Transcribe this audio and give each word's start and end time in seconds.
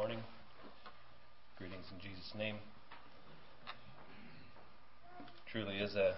morning. 0.00 0.24
Greetings 1.58 1.84
in 1.92 2.00
Jesus' 2.00 2.32
name. 2.34 2.56
Truly 5.52 5.76
is 5.76 5.94
a 5.94 6.14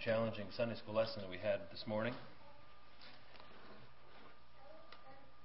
challenging 0.00 0.46
Sunday 0.56 0.74
school 0.74 0.96
lesson 0.96 1.22
that 1.22 1.30
we 1.30 1.36
had 1.36 1.60
this 1.70 1.84
morning. 1.86 2.12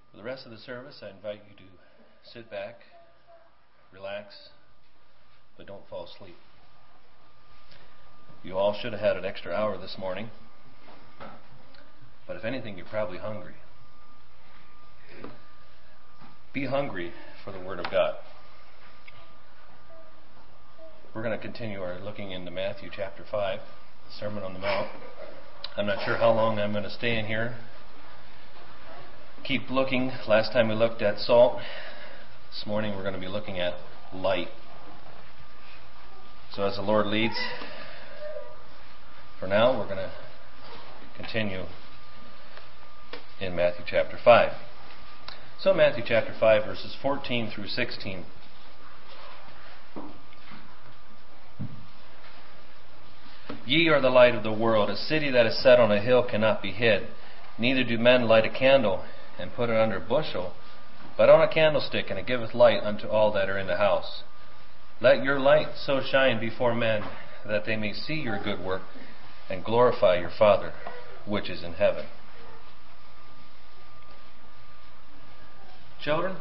For 0.09 0.17
the 0.17 0.23
rest 0.23 0.47
of 0.47 0.51
the 0.51 0.57
service, 0.57 1.03
I 1.03 1.15
invite 1.15 1.43
you 1.47 1.55
to 1.57 2.33
sit 2.33 2.49
back, 2.49 2.79
relax, 3.93 4.49
but 5.55 5.67
don't 5.67 5.87
fall 5.87 6.05
asleep. 6.05 6.37
You 8.43 8.57
all 8.57 8.73
should 8.73 8.93
have 8.93 9.01
had 9.01 9.15
an 9.15 9.25
extra 9.25 9.53
hour 9.53 9.77
this 9.77 9.95
morning, 9.99 10.31
but 12.25 12.35
if 12.35 12.43
anything, 12.43 12.77
you're 12.77 12.87
probably 12.87 13.19
hungry. 13.19 13.53
Be 16.51 16.65
hungry 16.65 17.13
for 17.43 17.51
the 17.51 17.59
Word 17.59 17.79
of 17.79 17.91
God. 17.91 18.15
We're 21.13 21.23
going 21.23 21.37
to 21.37 21.43
continue 21.43 21.81
our 21.81 21.99
looking 21.99 22.31
into 22.31 22.51
Matthew 22.51 22.89
chapter 22.95 23.23
5, 23.29 23.59
the 23.59 24.13
Sermon 24.19 24.43
on 24.43 24.53
the 24.53 24.59
Mount. 24.59 24.89
I'm 25.77 25.85
not 25.85 26.03
sure 26.05 26.17
how 26.17 26.31
long 26.31 26.59
I'm 26.59 26.71
going 26.71 26.83
to 26.83 26.89
stay 26.89 27.17
in 27.17 27.25
here. 27.25 27.55
Keep 29.43 29.69
looking. 29.69 30.11
Last 30.27 30.51
time 30.51 30.67
we 30.67 30.75
looked 30.75 31.01
at 31.01 31.17
salt. 31.19 31.59
This 32.51 32.65
morning 32.65 32.95
we're 32.95 33.03
going 33.03 33.15
to 33.15 33.19
be 33.19 33.27
looking 33.27 33.59
at 33.59 33.73
light. 34.13 34.49
So 36.53 36.63
as 36.63 36.75
the 36.75 36.81
Lord 36.81 37.07
leads, 37.07 37.39
for 39.39 39.47
now 39.47 39.77
we're 39.77 39.85
going 39.85 39.97
to 39.97 40.11
continue 41.15 41.63
in 43.39 43.55
Matthew 43.55 43.85
chapter 43.87 44.17
5. 44.23 44.68
So, 45.61 45.73
Matthew 45.73 46.05
chapter 46.07 46.33
5, 46.39 46.63
verses 46.63 46.95
14 47.01 47.51
through 47.53 47.67
16. 47.67 48.25
Ye 53.65 53.89
are 53.89 53.99
the 53.99 54.09
light 54.09 54.35
of 54.35 54.43
the 54.43 54.53
world. 54.53 54.89
A 54.89 54.95
city 54.95 55.29
that 55.31 55.45
is 55.45 55.61
set 55.61 55.77
on 55.77 55.91
a 55.91 55.99
hill 55.99 56.23
cannot 56.23 56.61
be 56.61 56.71
hid. 56.71 57.07
Neither 57.57 57.83
do 57.83 57.97
men 57.97 58.25
light 58.25 58.45
a 58.45 58.49
candle 58.49 59.03
and 59.37 59.53
put 59.53 59.69
it 59.69 59.75
under 59.75 59.97
a 59.97 59.99
bushel, 59.99 60.53
but 61.17 61.27
on 61.27 61.41
a 61.41 61.53
candlestick, 61.53 62.09
and 62.09 62.17
it 62.17 62.25
giveth 62.25 62.53
light 62.53 62.81
unto 62.81 63.09
all 63.09 63.33
that 63.33 63.49
are 63.49 63.59
in 63.59 63.67
the 63.67 63.75
house. 63.75 64.23
Let 65.01 65.25
your 65.25 65.41
light 65.41 65.75
so 65.75 65.99
shine 66.01 66.39
before 66.39 66.73
men 66.73 67.03
that 67.45 67.65
they 67.65 67.75
may 67.75 67.91
see 67.91 68.13
your 68.13 68.41
good 68.41 68.63
work 68.63 68.83
and 69.49 69.65
glorify 69.65 70.19
your 70.19 70.31
Father 70.39 70.71
which 71.25 71.49
is 71.49 71.65
in 71.65 71.73
heaven. 71.73 72.05
Children, 76.01 76.37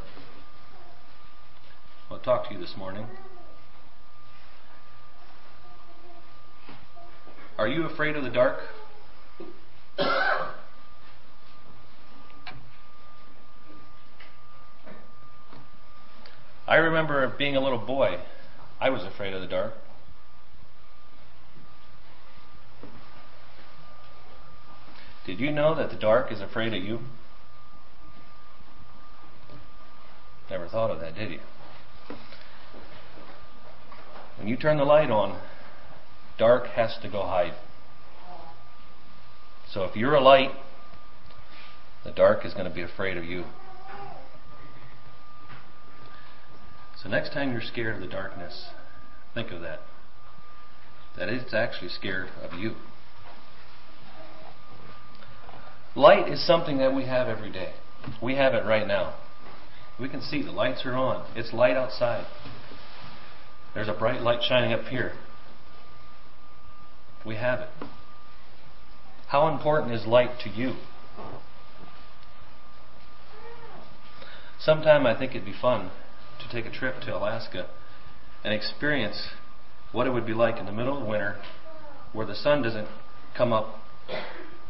I'll 2.09 2.21
talk 2.21 2.47
to 2.47 2.55
you 2.55 2.61
this 2.61 2.77
morning. 2.77 3.09
Are 7.59 7.67
you 7.67 7.85
afraid 7.85 8.15
of 8.15 8.23
the 8.23 8.31
dark? 8.31 8.61
I 16.69 16.77
remember 16.77 17.27
being 17.27 17.57
a 17.57 17.61
little 17.61 17.79
boy, 17.79 18.21
I 18.81 18.91
was 18.91 19.03
afraid 19.03 19.35
of 19.35 19.41
the 19.41 19.49
dark. 19.49 19.75
Did 25.27 25.41
you 25.41 25.51
know 25.51 25.75
that 25.75 25.91
the 25.91 25.97
dark 25.97 26.31
is 26.31 26.41
afraid 26.41 26.73
of 26.75 26.85
you? 26.85 27.01
Never 30.51 30.67
thought 30.67 30.91
of 30.91 31.01
that, 31.01 31.15
did 31.15 31.31
you? 31.31 31.41
When 34.39 34.49
you 34.49 34.57
turn 34.57 34.79
the 34.79 34.85
light 34.85 35.11
on, 35.11 35.41
dark 36.39 36.69
has 36.69 36.97
to 37.03 37.11
go 37.11 37.23
hide. 37.23 37.55
So 39.71 39.85
if 39.85 39.97
you're 39.97 40.15
a 40.15 40.21
light, 40.21 40.53
the 42.05 42.13
dark 42.13 42.47
is 42.47 42.55
going 42.55 42.69
to 42.69 42.75
be 42.75 42.83
afraid 42.83 43.17
of 43.17 43.25
you. 43.25 43.45
So 47.03 47.09
next 47.09 47.33
time 47.33 47.53
you're 47.53 47.61
scared 47.61 47.97
of 47.97 48.01
the 48.01 48.09
darkness, 48.09 48.69
think 49.35 49.51
of 49.51 49.61
that. 49.61 49.81
That 51.17 51.29
it's 51.29 51.53
actually 51.53 51.91
scared 51.91 52.29
of 52.43 52.59
you. 52.59 52.77
Light 55.95 56.29
is 56.29 56.45
something 56.47 56.79
that 56.79 56.95
we 56.95 57.05
have 57.05 57.29
every 57.29 57.51
day. 57.51 57.75
We 58.23 58.37
have 58.37 58.55
it 58.55 58.65
right 58.65 58.87
now. 58.87 59.15
We 60.01 60.09
can 60.09 60.21
see 60.21 60.43
the 60.43 60.53
lights 60.53 60.85
are 60.85 60.95
on. 60.95 61.27
It's 61.35 61.53
light 61.53 61.77
outside. 61.77 62.27
There's 63.75 63.89
a 63.89 63.93
bright 63.93 64.21
light 64.21 64.41
shining 64.43 64.73
up 64.73 64.87
here. 64.87 65.13
We 67.27 67.37
have 67.37 67.61
it. 67.61 67.69
How 69.29 69.49
important 69.49 69.93
is 69.93 70.07
light 70.07 70.41
to 70.45 70.51
you? 70.51 70.75
Sometime 74.59 75.07
I 75.07 75.19
think 75.19 75.33
it'd 75.33 75.45
be 75.45 75.55
fun 75.61 75.91
to 76.41 76.49
take 76.51 76.71
a 76.71 76.75
trip 76.75 77.01
to 77.03 77.17
Alaska 77.17 77.69
and 78.45 78.55
experience 78.55 79.29
what 79.93 80.07
it 80.07 80.11
would 80.11 80.27
be 80.27 80.35
like 80.35 80.59
in 80.59 80.67
the 80.67 80.73
middle 80.73 81.01
of 81.01 81.07
winter 81.07 81.37
where 82.13 82.27
the 82.27 82.35
sun 82.35 82.63
doesn't 82.63 82.89
come 83.37 83.53
up 83.53 83.81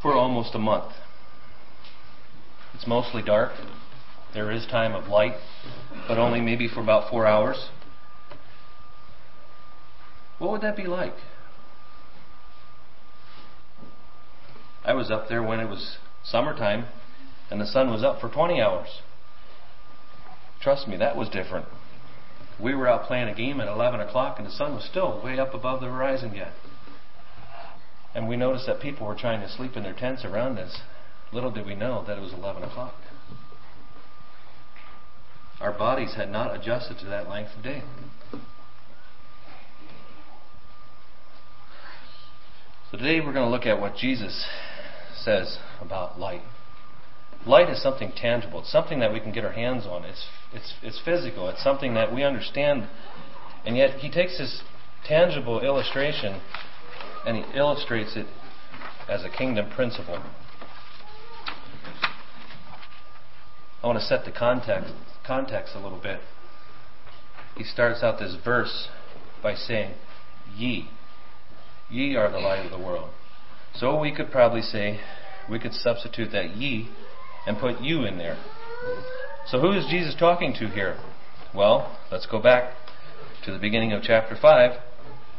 for 0.03 0.15
almost 0.15 0.55
a 0.55 0.59
month. 0.59 0.93
It's 2.75 2.87
mostly 2.87 3.23
dark. 3.23 3.53
There 4.35 4.51
is 4.51 4.67
time 4.67 4.95
of 4.95 5.09
light, 5.09 5.35
but 6.07 6.19
only 6.19 6.41
maybe 6.41 6.69
for 6.69 6.81
about 6.81 7.11
four 7.11 7.27
hours. 7.27 7.71
What 10.39 10.53
would 10.53 10.61
that 10.61 10.77
be 10.77 10.85
like? 10.85 11.15
I 14.85 14.95
was 14.95 15.11
up 15.11 15.29
there 15.29 15.43
when 15.43 15.61
it 15.61 15.69
was 15.69 15.99
summertime 16.25 16.87
and 17.51 17.61
the 17.61 17.67
sun 17.67 17.91
was 17.91 18.05
up 18.05 18.21
for 18.21 18.29
20 18.29 18.61
hours. 18.61 19.01
Trust 20.61 20.89
me, 20.89 20.97
that 20.97 21.17
was 21.17 21.29
different. 21.29 21.67
We 22.61 22.75
were 22.75 22.89
out 22.89 23.05
playing 23.05 23.29
a 23.29 23.35
game 23.35 23.61
at 23.61 23.69
11 23.69 24.01
o'clock 24.01 24.39
and 24.39 24.47
the 24.47 24.53
sun 24.53 24.75
was 24.75 24.85
still 24.85 25.21
way 25.23 25.39
up 25.39 25.55
above 25.55 25.81
the 25.81 25.87
horizon 25.87 26.35
yet. 26.35 26.53
And 28.15 28.29
we 28.29 28.37
noticed 28.37 28.67
that 28.67 28.81
people 28.81 29.07
were 29.07 29.15
trying 29.15 29.41
to 29.41 29.49
sleep 29.49 29.77
in 29.77 29.83
their 29.83 29.95
tents 29.95 30.25
around 30.25 30.59
us. 30.59 30.81
Little 31.33 31.51
did 31.51 31.67
we 31.67 31.75
know 31.75 32.05
that 32.07 32.19
it 32.19 32.21
was 32.21 32.33
11 32.33 32.63
o'clock. 32.63 32.95
Our 35.61 35.73
bodies 35.73 36.15
had 36.15 36.31
not 36.31 36.55
adjusted 36.55 36.99
to 37.01 37.07
that 37.07 37.29
length 37.29 37.51
of 37.57 37.65
day. 37.65 37.83
So 42.91 42.97
today 42.97 43.19
we're 43.21 43.33
going 43.33 43.45
to 43.45 43.51
look 43.51 43.67
at 43.67 43.81
what 43.81 43.97
Jesus 43.97 44.47
says 45.21 45.59
about 45.81 46.19
light. 46.19 46.43
Light 47.45 47.69
is 47.71 47.83
something 47.83 48.13
tangible. 48.17 48.61
It's 48.61 48.71
something 48.71 49.01
that 49.01 49.13
we 49.13 49.19
can 49.21 49.33
get 49.33 49.45
our 49.45 49.53
hands 49.53 49.85
on. 49.85 50.05
It's 50.05 50.27
it's 50.53 50.75
it's 50.83 51.01
physical. 51.05 51.49
It's 51.49 51.63
something 51.63 51.95
that 51.95 52.15
we 52.15 52.23
understand. 52.23 52.89
And 53.65 53.77
yet 53.77 53.99
he 53.99 54.11
takes 54.11 54.39
this 54.39 54.63
tangible 55.07 55.61
illustration 55.61 56.41
and 57.27 57.37
he 57.37 57.59
illustrates 57.59 58.17
it 58.17 58.27
as 59.09 59.25
a 59.25 59.29
kingdom 59.29 59.71
principle. 59.71 60.23
I 63.83 63.87
want 63.87 63.99
to 63.99 64.05
set 64.05 64.25
the 64.25 64.33
context 64.33 64.95
context 65.29 65.75
a 65.77 65.81
little 65.81 66.01
bit. 66.01 66.21
He 67.57 67.63
starts 67.63 68.03
out 68.03 68.19
this 68.19 68.37
verse 68.43 68.89
by 69.43 69.55
saying, 69.55 69.95
Ye. 70.57 70.89
Ye 71.91 72.17
are 72.17 72.31
the 72.31 72.39
light 72.39 72.65
of 72.65 72.71
the 72.71 72.85
world. 72.85 73.11
So 73.75 73.99
we 73.99 74.15
could 74.15 74.31
probably 74.31 74.63
say, 74.63 75.01
we 75.49 75.59
could 75.59 75.73
substitute 75.73 76.33
that 76.33 76.57
ye 76.57 76.89
and 77.47 77.59
put 77.59 77.81
you 77.81 78.05
in 78.05 78.19
there. 78.19 78.39
So 79.47 79.61
who 79.61 79.73
is 79.73 79.87
Jesus 79.89 80.15
talking 80.19 80.53
to 80.55 80.69
here? 80.69 80.99
Well, 81.55 81.97
let's 82.11 82.27
go 82.27 82.41
back 82.41 82.75
to 83.45 83.53
the 83.53 83.59
beginning 83.59 83.93
of 83.93 84.03
chapter 84.03 84.37
5. 84.41 84.81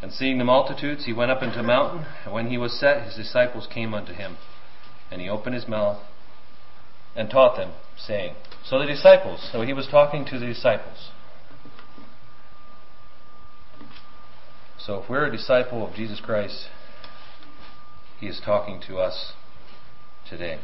And 0.02 0.12
seeing 0.14 0.38
the 0.38 0.46
multitudes, 0.46 1.06
he 1.06 1.14
went 1.14 1.30
up 1.30 1.44
into 1.44 1.60
a 1.60 1.64
mountain, 1.64 2.06
and 2.24 2.34
when 2.34 2.50
he 2.50 2.58
was 2.58 2.80
set, 2.80 3.04
his 3.04 3.16
disciples 3.16 3.68
came 3.72 3.94
unto 3.94 4.14
him. 4.14 4.38
And 5.12 5.19
he 5.22 5.28
opened 5.28 5.56
his 5.56 5.68
mouth 5.68 6.00
and 7.16 7.30
taught 7.30 7.58
them, 7.58 7.74
saying, 7.98 8.36
So 8.64 8.80
the 8.80 8.86
disciples, 8.86 9.50
so 9.52 9.62
he 9.62 9.74
was 9.74 9.88
talking 9.88 10.26
to 10.26 10.40
the 10.40 10.46
disciples. 10.46 11.10
So 14.78 15.04
if 15.04 15.10
we're 15.10 15.26
a 15.26 15.32
disciple 15.32 15.86
of 15.88 15.94
Jesus 15.94 16.20
Christ, 16.20 16.68
he 18.20 18.28
is 18.28 18.42
talking 18.44 18.82
to 18.88 18.98
us 18.98 19.34
today. 20.28 20.60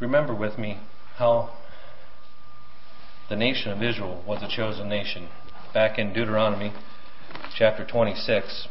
Remember 0.00 0.34
with 0.34 0.58
me 0.58 0.80
how 1.16 1.50
the 3.28 3.36
nation 3.36 3.72
of 3.72 3.82
Israel 3.82 4.22
was 4.26 4.42
a 4.42 4.48
chosen 4.48 4.88
nation. 4.88 5.28
Back 5.74 5.98
in 5.98 6.12
Deuteronomy 6.12 6.72
chapter 7.56 7.84
26, 7.84 8.68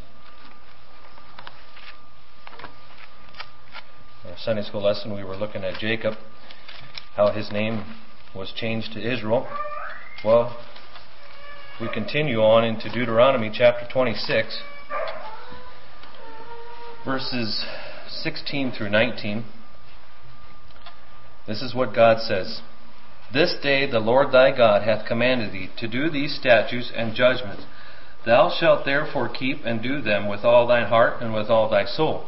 Sunday 4.35 4.61
school 4.63 4.83
lesson, 4.83 5.15
we 5.15 5.23
were 5.23 5.35
looking 5.35 5.63
at 5.63 5.79
Jacob, 5.79 6.15
how 7.15 7.31
his 7.31 7.51
name 7.51 7.83
was 8.35 8.51
changed 8.55 8.93
to 8.93 8.99
Israel. 8.99 9.47
Well, 10.23 10.57
we 11.79 11.87
continue 11.93 12.39
on 12.39 12.63
into 12.63 12.89
Deuteronomy 12.89 13.51
chapter 13.53 13.87
26, 13.91 14.61
verses 17.05 17.65
16 18.09 18.73
through 18.77 18.89
19. 18.89 19.45
This 21.47 21.61
is 21.61 21.73
what 21.73 21.95
God 21.95 22.19
says. 22.19 22.61
This 23.33 23.55
day 23.61 23.89
the 23.89 23.99
Lord 23.99 24.31
thy 24.31 24.55
God 24.55 24.83
hath 24.83 25.07
commanded 25.07 25.53
thee 25.53 25.69
to 25.77 25.87
do 25.87 26.09
these 26.09 26.35
statutes 26.35 26.91
and 26.95 27.15
judgments. 27.15 27.63
Thou 28.25 28.49
shalt 28.49 28.85
therefore 28.85 29.29
keep 29.29 29.63
and 29.63 29.81
do 29.81 30.01
them 30.01 30.27
with 30.27 30.43
all 30.43 30.67
thine 30.67 30.87
heart 30.87 31.21
and 31.21 31.33
with 31.33 31.49
all 31.49 31.69
thy 31.69 31.85
soul. 31.85 32.25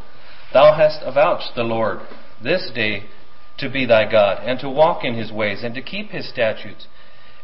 Thou 0.54 0.74
hast 0.74 1.02
avouched 1.04 1.54
the 1.56 1.64
Lord 1.64 2.00
this 2.42 2.72
day 2.74 3.04
to 3.60 3.70
be 3.70 3.86
thy 3.86 4.10
God, 4.10 4.40
and 4.44 4.60
to 4.60 4.70
walk 4.70 5.04
in 5.04 5.14
his 5.14 5.32
ways, 5.32 5.64
and 5.64 5.76
to 5.76 5.82
keep 5.82 6.12
his 6.12 6.30
statutes, 6.30 6.88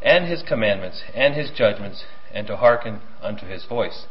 and 0.01 0.25
his 0.25 0.41
commandments, 0.41 1.03
and 1.13 1.35
his 1.35 1.51
judgments, 1.51 2.05
and 2.33 2.47
to 2.47 2.57
hearken 2.57 3.01
unto 3.21 3.45
his 3.45 3.65
voice. 3.65 4.05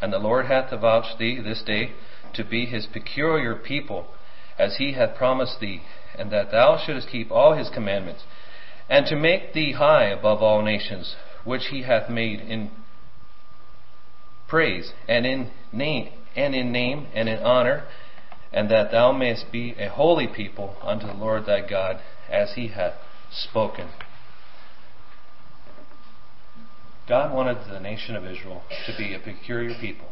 And 0.00 0.12
the 0.12 0.18
Lord 0.18 0.46
hath 0.46 0.72
avouched 0.72 1.18
thee 1.18 1.40
this 1.40 1.62
day 1.62 1.92
to 2.34 2.44
be 2.44 2.66
his 2.66 2.86
peculiar 2.86 3.54
people, 3.54 4.08
as 4.58 4.76
he 4.76 4.92
hath 4.92 5.16
promised 5.16 5.60
thee, 5.60 5.82
and 6.18 6.30
that 6.30 6.50
thou 6.50 6.76
shouldest 6.76 7.08
keep 7.08 7.30
all 7.30 7.56
his 7.56 7.70
commandments, 7.70 8.24
and 8.90 9.06
to 9.06 9.16
make 9.16 9.52
thee 9.52 9.72
high 9.72 10.06
above 10.06 10.42
all 10.42 10.60
nations, 10.60 11.16
which 11.44 11.66
he 11.70 11.82
hath 11.82 12.10
made 12.10 12.40
in 12.40 12.70
praise, 14.48 14.92
and 15.08 15.24
in 15.24 15.50
name, 15.72 16.12
and 16.36 16.54
in 16.54 16.72
name, 16.72 17.06
and 17.14 17.28
in 17.28 17.38
honor, 17.38 17.84
and 18.54 18.70
that 18.70 18.92
thou 18.92 19.10
mayest 19.10 19.50
be 19.50 19.74
a 19.78 19.88
holy 19.88 20.28
people 20.28 20.76
unto 20.80 21.08
the 21.08 21.12
Lord 21.12 21.44
thy 21.44 21.68
God, 21.68 22.00
as 22.30 22.52
he 22.54 22.68
hath 22.68 22.94
spoken. 23.30 23.90
God 27.08 27.34
wanted 27.34 27.58
the 27.68 27.80
nation 27.80 28.14
of 28.14 28.24
Israel 28.24 28.62
to 28.86 28.96
be 28.96 29.12
a 29.12 29.18
peculiar 29.18 29.74
people. 29.78 30.06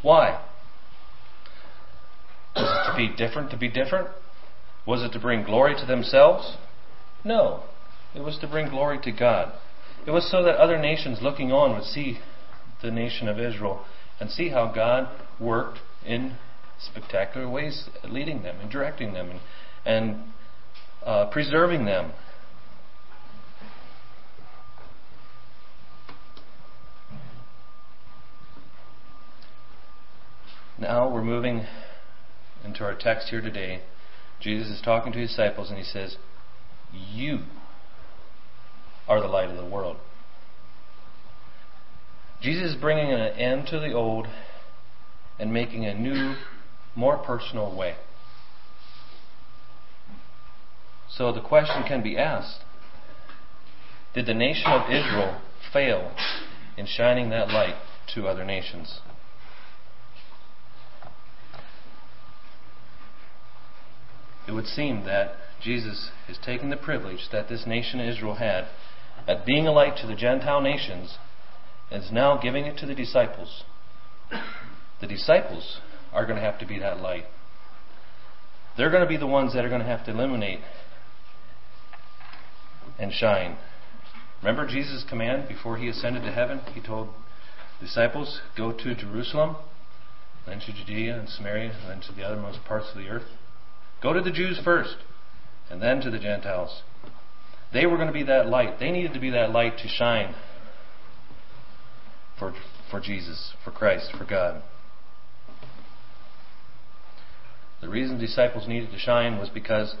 Why? 0.00 0.42
Was 2.56 2.64
it 2.64 2.90
to 2.90 2.96
be 2.96 3.14
different 3.14 3.50
to 3.50 3.58
be 3.58 3.68
different? 3.68 4.08
Was 4.86 5.02
it 5.02 5.12
to 5.12 5.20
bring 5.20 5.44
glory 5.44 5.74
to 5.78 5.84
themselves? 5.84 6.56
No. 7.24 7.64
It 8.14 8.22
was 8.22 8.38
to 8.38 8.48
bring 8.48 8.70
glory 8.70 8.98
to 9.02 9.12
God. 9.12 9.52
It 10.06 10.12
was 10.12 10.30
so 10.30 10.42
that 10.44 10.56
other 10.56 10.78
nations 10.78 11.18
looking 11.20 11.52
on 11.52 11.74
would 11.74 11.84
see 11.84 12.20
the 12.82 12.90
nation 12.90 13.28
of 13.28 13.38
Israel 13.38 13.84
and 14.18 14.30
see 14.30 14.48
how 14.48 14.72
God 14.72 15.08
worked 15.38 15.80
in 16.04 16.36
spectacular 16.78 17.48
ways, 17.48 17.88
leading 18.04 18.42
them 18.42 18.60
and 18.60 18.70
directing 18.70 19.12
them 19.12 19.30
and, 19.30 19.40
and 19.84 20.24
uh, 21.04 21.26
preserving 21.30 21.84
them. 21.84 22.12
Now 30.78 31.12
we're 31.12 31.24
moving 31.24 31.66
into 32.64 32.84
our 32.84 32.94
text 32.94 33.28
here 33.30 33.40
today. 33.40 33.82
Jesus 34.40 34.68
is 34.68 34.80
talking 34.80 35.12
to 35.12 35.18
his 35.18 35.30
disciples 35.30 35.70
and 35.70 35.78
he 35.78 35.84
says, 35.84 36.16
You 36.92 37.40
are 39.08 39.20
the 39.20 39.26
light 39.26 39.50
of 39.50 39.56
the 39.56 39.68
world. 39.68 39.96
Jesus 42.40 42.74
is 42.74 42.80
bringing 42.80 43.10
an 43.10 43.20
end 43.20 43.66
to 43.68 43.80
the 43.80 43.92
old 43.92 44.28
and 45.38 45.52
making 45.52 45.84
a 45.86 45.94
new, 45.94 46.34
more 46.94 47.16
personal 47.16 47.74
way. 47.74 47.96
So 51.08 51.32
the 51.32 51.40
question 51.40 51.84
can 51.86 52.02
be 52.02 52.16
asked 52.16 52.60
Did 54.14 54.26
the 54.26 54.34
nation 54.34 54.70
of 54.70 54.90
Israel 54.90 55.40
fail 55.72 56.12
in 56.76 56.86
shining 56.86 57.30
that 57.30 57.48
light 57.48 57.76
to 58.14 58.26
other 58.26 58.44
nations? 58.44 59.00
It 64.46 64.52
would 64.52 64.66
seem 64.66 65.04
that 65.04 65.32
Jesus 65.60 66.10
is 66.28 66.38
taking 66.42 66.70
the 66.70 66.76
privilege 66.76 67.28
that 67.32 67.48
this 67.48 67.66
nation 67.66 68.00
of 68.00 68.08
Israel 68.08 68.36
had 68.36 68.68
at 69.26 69.44
being 69.44 69.66
a 69.66 69.72
light 69.72 69.96
to 69.98 70.06
the 70.06 70.14
Gentile 70.14 70.62
nations 70.62 71.18
and 71.90 72.02
is 72.02 72.12
now 72.12 72.38
giving 72.38 72.64
it 72.64 72.78
to 72.78 72.86
the 72.86 72.94
disciples. 72.94 73.64
The 75.00 75.06
disciples 75.06 75.80
are 76.12 76.24
going 76.24 76.36
to 76.36 76.44
have 76.44 76.58
to 76.60 76.66
be 76.66 76.78
that 76.78 77.00
light. 77.00 77.24
They're 78.76 78.90
going 78.90 79.02
to 79.02 79.08
be 79.08 79.16
the 79.16 79.26
ones 79.26 79.54
that 79.54 79.64
are 79.64 79.68
going 79.68 79.80
to 79.80 79.86
have 79.86 80.04
to 80.06 80.12
illuminate 80.12 80.60
and 82.98 83.12
shine. 83.12 83.56
Remember 84.42 84.66
Jesus' 84.66 85.04
command 85.08 85.48
before 85.48 85.76
he 85.76 85.88
ascended 85.88 86.22
to 86.22 86.32
heaven? 86.32 86.60
He 86.74 86.80
told 86.80 87.08
disciples, 87.80 88.40
Go 88.56 88.72
to 88.72 88.94
Jerusalem, 88.94 89.56
then 90.46 90.60
to 90.60 90.72
Judea 90.72 91.18
and 91.18 91.28
Samaria, 91.28 91.72
and 91.72 91.90
then 91.90 92.00
to 92.08 92.12
the 92.12 92.22
othermost 92.22 92.64
parts 92.64 92.86
of 92.92 92.98
the 92.98 93.08
earth. 93.08 93.26
Go 94.02 94.12
to 94.12 94.20
the 94.20 94.30
Jews 94.30 94.60
first, 94.62 94.96
and 95.70 95.82
then 95.82 96.00
to 96.00 96.10
the 96.10 96.18
Gentiles. 96.18 96.82
They 97.72 97.84
were 97.84 97.96
going 97.96 98.08
to 98.08 98.12
be 98.12 98.22
that 98.24 98.48
light. 98.48 98.78
They 98.78 98.90
needed 98.90 99.12
to 99.14 99.20
be 99.20 99.30
that 99.30 99.50
light 99.50 99.78
to 99.78 99.88
shine 99.88 100.34
for, 102.38 102.54
for 102.90 103.00
Jesus, 103.00 103.52
for 103.64 103.70
Christ, 103.70 104.12
for 104.16 104.24
God. 104.24 104.62
The 107.80 107.88
reason 107.88 108.18
disciples 108.18 108.66
needed 108.66 108.90
to 108.90 108.98
shine 108.98 109.38
was 109.38 109.48
because 109.48 109.94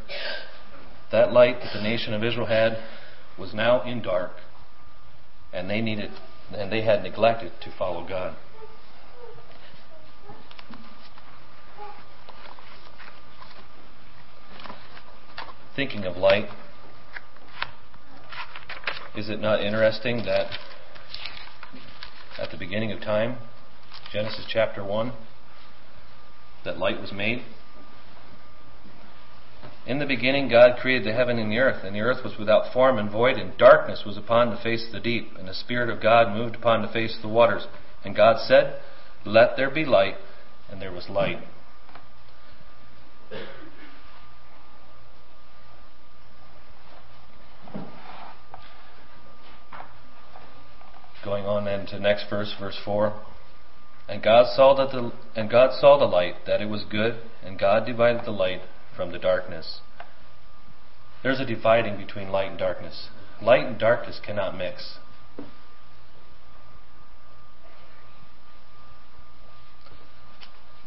that 1.12 1.32
light 1.32 1.60
that 1.60 1.72
the 1.72 1.82
nation 1.82 2.12
of 2.12 2.24
Israel 2.24 2.46
had 2.46 2.78
was 3.38 3.54
now 3.54 3.82
in 3.82 4.02
dark, 4.02 4.32
and 5.52 5.70
they 5.70 5.80
needed 5.80 6.10
and 6.52 6.72
they 6.72 6.82
had 6.82 7.02
neglected 7.02 7.52
to 7.62 7.70
follow 7.70 8.06
God. 8.06 8.34
Thinking 15.76 16.04
of 16.04 16.16
light, 16.16 16.48
is 19.16 19.28
it 19.28 19.40
not 19.40 19.60
interesting 19.60 20.24
that 20.24 20.50
at 22.38 22.50
the 22.50 22.56
beginning 22.56 22.90
of 22.92 23.00
time, 23.00 23.38
Genesis 24.12 24.46
chapter 24.48 24.82
1, 24.82 25.12
that 26.64 26.78
light 26.78 27.00
was 27.00 27.12
made. 27.12 27.42
In 29.88 29.98
the 29.98 30.04
beginning, 30.04 30.48
God 30.50 30.78
created 30.78 31.06
the 31.06 31.14
heaven 31.14 31.38
and 31.38 31.50
the 31.50 31.56
earth, 31.56 31.82
and 31.82 31.96
the 31.96 32.02
earth 32.02 32.22
was 32.22 32.36
without 32.38 32.74
form 32.74 32.98
and 32.98 33.10
void, 33.10 33.38
and 33.38 33.56
darkness 33.56 34.02
was 34.04 34.18
upon 34.18 34.50
the 34.50 34.60
face 34.60 34.86
of 34.86 34.92
the 34.92 35.00
deep, 35.00 35.30
and 35.38 35.48
the 35.48 35.54
Spirit 35.54 35.88
of 35.88 36.02
God 36.02 36.36
moved 36.36 36.56
upon 36.56 36.82
the 36.82 36.88
face 36.88 37.16
of 37.16 37.22
the 37.22 37.28
waters. 37.28 37.66
And 38.04 38.14
God 38.14 38.36
said, 38.38 38.82
Let 39.24 39.56
there 39.56 39.70
be 39.70 39.86
light, 39.86 40.16
and 40.70 40.82
there 40.82 40.92
was 40.92 41.08
light. 41.08 41.38
Going 51.24 51.46
on 51.46 51.64
then 51.64 51.86
to 51.86 51.98
next 51.98 52.28
verse, 52.28 52.54
verse 52.60 52.78
four. 52.84 53.18
And 54.06 54.22
God 54.22 54.54
saw 54.54 54.74
that 54.74 54.90
the 54.90 55.12
and 55.34 55.50
God 55.50 55.70
saw 55.80 55.98
the 55.98 56.04
light 56.04 56.44
that 56.46 56.60
it 56.60 56.68
was 56.68 56.84
good, 56.84 57.22
and 57.42 57.58
God 57.58 57.86
divided 57.86 58.26
the 58.26 58.30
light 58.32 58.60
from 58.98 59.12
the 59.12 59.18
darkness. 59.18 59.78
There's 61.22 61.38
a 61.38 61.46
dividing 61.46 61.98
between 61.98 62.30
light 62.30 62.50
and 62.50 62.58
darkness. 62.58 63.10
Light 63.40 63.64
and 63.64 63.78
darkness 63.78 64.20
cannot 64.26 64.58
mix. 64.58 64.98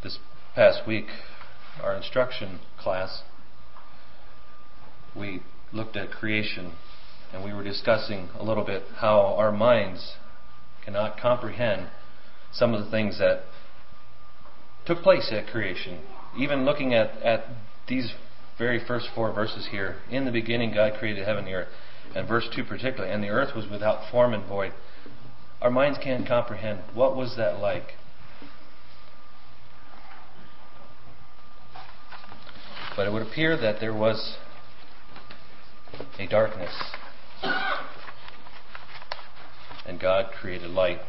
This 0.04 0.20
past 0.56 0.86
week, 0.86 1.06
our 1.82 1.96
instruction 1.96 2.60
class, 2.78 3.22
we 5.16 5.42
looked 5.72 5.96
at 5.96 6.12
creation 6.12 6.74
and 7.32 7.46
we 7.46 7.54
were 7.54 7.64
discussing 7.64 8.28
a 8.38 8.44
little 8.44 8.66
bit 8.66 8.84
how 8.98 9.22
our 9.38 9.54
minds 9.54 10.16
cannot 10.84 11.18
comprehend 11.18 11.88
some 12.52 12.74
of 12.74 12.84
the 12.84 12.92
things 12.92 13.20
that 13.20 13.44
took 14.86 15.02
place 15.02 15.32
at 15.32 15.48
creation. 15.48 16.02
Even 16.38 16.66
looking 16.66 16.94
at, 16.94 17.12
at 17.22 17.46
these 17.92 18.14
very 18.58 18.80
first 18.88 19.10
four 19.14 19.34
verses 19.34 19.68
here, 19.70 19.98
in 20.10 20.24
the 20.24 20.32
beginning 20.32 20.74
God 20.74 20.94
created 20.98 21.26
heaven 21.26 21.46
and 21.46 21.54
earth, 21.54 21.68
and 22.16 22.26
verse 22.26 22.48
2 22.56 22.64
particularly, 22.64 23.14
and 23.14 23.22
the 23.22 23.28
earth 23.28 23.54
was 23.54 23.70
without 23.70 24.10
form 24.10 24.34
and 24.34 24.48
void. 24.48 24.72
Our 25.62 25.70
minds 25.70 26.00
can't 26.02 26.26
comprehend 26.26 26.80
what 26.94 27.18
was 27.18 27.36
that 27.36 27.60
like. 27.60 27.96
But 32.96 33.08
it 33.08 33.12
would 33.12 33.22
appear 33.24 33.58
that 33.58 33.80
there 33.82 33.94
was 33.94 34.38
a 36.18 36.28
darkness 36.28 36.74
and 39.86 40.00
God 40.00 40.32
created 40.40 40.70
light. 40.70 41.00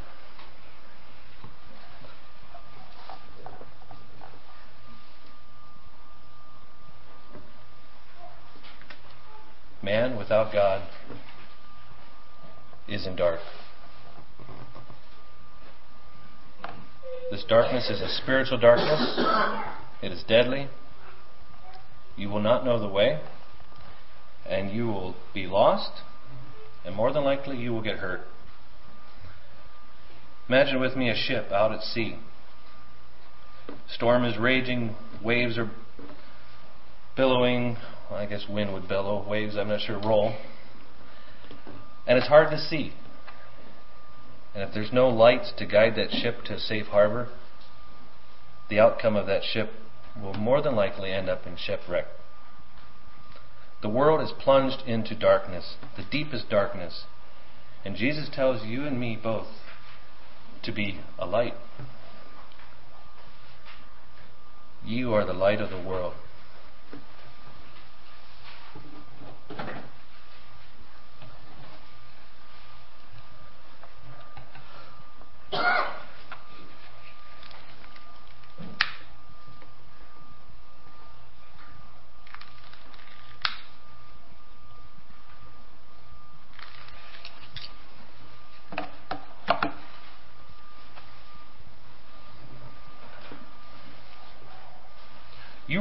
Man 9.82 10.16
without 10.16 10.52
God 10.52 10.88
is 12.88 13.06
in 13.06 13.16
dark. 13.16 13.40
This 17.30 17.44
darkness 17.48 17.88
is 17.90 18.00
a 18.00 18.08
spiritual 18.22 18.58
darkness. 18.58 19.18
It 20.02 20.12
is 20.12 20.22
deadly. 20.28 20.68
You 22.16 22.28
will 22.28 22.42
not 22.42 22.64
know 22.64 22.78
the 22.78 22.88
way, 22.88 23.20
and 24.46 24.70
you 24.70 24.86
will 24.86 25.16
be 25.32 25.46
lost, 25.46 26.02
and 26.84 26.94
more 26.94 27.12
than 27.12 27.24
likely 27.24 27.56
you 27.56 27.72
will 27.72 27.82
get 27.82 27.96
hurt. 27.96 28.20
Imagine 30.48 30.80
with 30.80 30.94
me 30.96 31.08
a 31.08 31.14
ship 31.14 31.50
out 31.50 31.72
at 31.72 31.80
sea. 31.80 32.16
Storm 33.94 34.24
is 34.24 34.36
raging, 34.36 34.94
waves 35.24 35.56
are 35.56 35.70
billowing. 37.16 37.76
I 38.10 38.26
guess 38.26 38.46
wind 38.48 38.72
would 38.74 38.88
billow, 38.88 39.26
waves, 39.26 39.56
I'm 39.56 39.68
not 39.68 39.80
sure, 39.80 39.98
roll. 39.98 40.34
And 42.06 42.18
it's 42.18 42.28
hard 42.28 42.50
to 42.50 42.58
see. 42.58 42.92
And 44.54 44.62
if 44.62 44.74
there's 44.74 44.92
no 44.92 45.08
lights 45.08 45.52
to 45.58 45.66
guide 45.66 45.94
that 45.96 46.10
ship 46.10 46.44
to 46.44 46.58
safe 46.58 46.86
harbor, 46.86 47.28
the 48.68 48.78
outcome 48.78 49.16
of 49.16 49.26
that 49.26 49.42
ship 49.44 49.70
will 50.20 50.34
more 50.34 50.60
than 50.60 50.74
likely 50.74 51.10
end 51.10 51.28
up 51.28 51.46
in 51.46 51.56
shipwreck. 51.56 52.06
The 53.80 53.88
world 53.88 54.20
is 54.20 54.32
plunged 54.38 54.82
into 54.86 55.18
darkness, 55.18 55.76
the 55.96 56.04
deepest 56.10 56.48
darkness. 56.48 57.04
And 57.84 57.96
Jesus 57.96 58.28
tells 58.32 58.64
you 58.64 58.84
and 58.84 59.00
me 59.00 59.18
both 59.20 59.48
to 60.62 60.72
be 60.72 61.00
a 61.18 61.26
light. 61.26 61.54
You 64.84 65.14
are 65.14 65.24
the 65.24 65.32
light 65.32 65.60
of 65.60 65.70
the 65.70 65.80
world. 65.80 66.14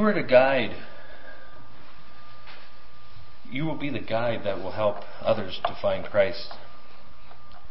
You 0.02 0.08
are 0.08 0.14
the 0.14 0.24
guide. 0.24 0.74
You 3.48 3.66
will 3.66 3.78
be 3.78 3.88
the 3.88 4.00
guide 4.00 4.40
that 4.42 4.58
will 4.58 4.72
help 4.72 4.96
others 5.20 5.60
to 5.64 5.78
find 5.80 6.04
Christ. 6.04 6.54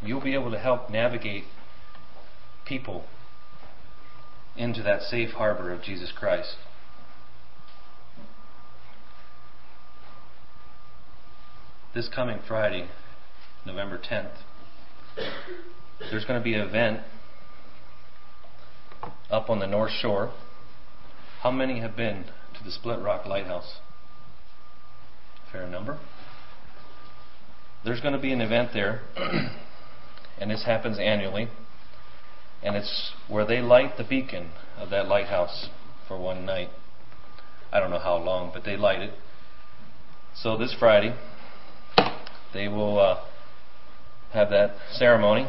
You'll 0.01 0.23
be 0.23 0.33
able 0.33 0.49
to 0.51 0.57
help 0.57 0.89
navigate 0.89 1.43
people 2.65 3.03
into 4.55 4.81
that 4.81 5.01
safe 5.01 5.31
harbor 5.31 5.73
of 5.73 5.83
Jesus 5.83 6.13
Christ. 6.17 6.55
This 11.93 12.07
coming 12.07 12.39
Friday, 12.47 12.87
November 13.65 13.99
10th, 13.99 14.37
there's 16.09 16.23
going 16.23 16.39
to 16.39 16.43
be 16.45 16.53
an 16.53 16.61
event 16.61 17.01
up 19.29 19.49
on 19.49 19.59
the 19.59 19.67
North 19.67 19.91
Shore. 19.91 20.31
How 21.41 21.51
many 21.51 21.79
have 21.79 21.95
been 21.95 22.25
to 22.57 22.63
the 22.63 22.71
Split 22.71 22.99
Rock 22.99 23.25
Lighthouse? 23.25 23.79
Fair 25.51 25.67
number. 25.67 25.99
There's 27.83 27.99
going 27.99 28.13
to 28.13 28.19
be 28.19 28.31
an 28.31 28.41
event 28.41 28.71
there, 28.73 29.01
and 30.39 30.51
this 30.51 30.65
happens 30.65 30.99
annually 30.99 31.49
and 32.63 32.75
it's 32.75 33.11
where 33.27 33.45
they 33.45 33.59
light 33.59 33.97
the 33.97 34.03
beacon 34.03 34.51
of 34.77 34.89
that 34.91 35.07
lighthouse 35.07 35.69
for 36.07 36.19
one 36.19 36.45
night. 36.45 36.69
I 37.71 37.79
don't 37.79 37.89
know 37.89 37.99
how 37.99 38.17
long, 38.17 38.51
but 38.53 38.63
they 38.63 38.77
light 38.77 39.01
it. 39.01 39.13
So 40.35 40.57
this 40.57 40.75
Friday, 40.77 41.15
they 42.53 42.67
will 42.67 42.99
uh, 42.99 43.23
have 44.33 44.49
that 44.49 44.75
ceremony, 44.91 45.47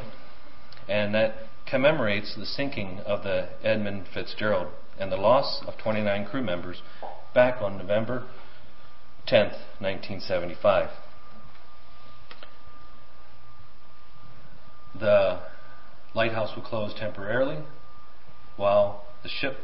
and 0.89 1.15
that 1.15 1.35
commemorates 1.69 2.35
the 2.37 2.47
sinking 2.47 3.01
of 3.01 3.23
the 3.23 3.49
Edmund 3.63 4.07
Fitzgerald 4.13 4.69
and 5.03 5.11
the 5.11 5.17
loss 5.17 5.61
of 5.67 5.77
29 5.79 6.27
crew 6.27 6.43
members 6.43 6.81
back 7.35 7.61
on 7.61 7.77
November 7.77 8.25
10, 9.27 9.47
1975. 9.81 10.91
The 14.99 15.41
lighthouse 16.15 16.55
will 16.55 16.63
close 16.63 16.95
temporarily 16.95 17.65
while 18.57 19.05
the 19.25 19.29
ship, 19.29 19.57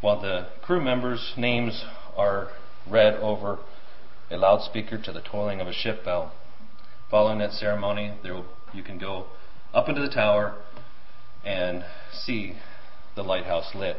while 0.00 0.20
the 0.20 0.48
crew 0.62 0.82
members' 0.82 1.34
names 1.36 1.84
are 2.16 2.48
read 2.90 3.14
over 3.14 3.60
a 4.32 4.36
loudspeaker 4.36 5.00
to 5.00 5.12
the 5.12 5.20
tolling 5.20 5.60
of 5.60 5.68
a 5.68 5.72
ship 5.72 6.04
bell. 6.04 6.32
Following 7.08 7.38
that 7.38 7.52
ceremony, 7.52 8.14
will, 8.24 8.46
you 8.74 8.82
can 8.82 8.98
go 8.98 9.26
up 9.72 9.88
into 9.88 10.00
the 10.00 10.12
tower 10.12 10.56
and 11.44 11.84
see 12.12 12.54
the 13.14 13.22
lighthouse 13.22 13.76
lit 13.76 13.96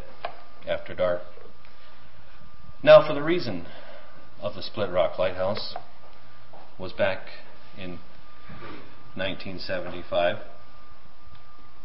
after 0.67 0.93
dark. 0.93 1.21
Now, 2.83 3.05
for 3.05 3.13
the 3.13 3.23
reason 3.23 3.67
of 4.41 4.55
the 4.55 4.63
Split 4.63 4.89
Rock 4.89 5.19
Lighthouse 5.19 5.75
was 6.77 6.93
back 6.93 7.27
in 7.77 7.99
1975 9.15 10.37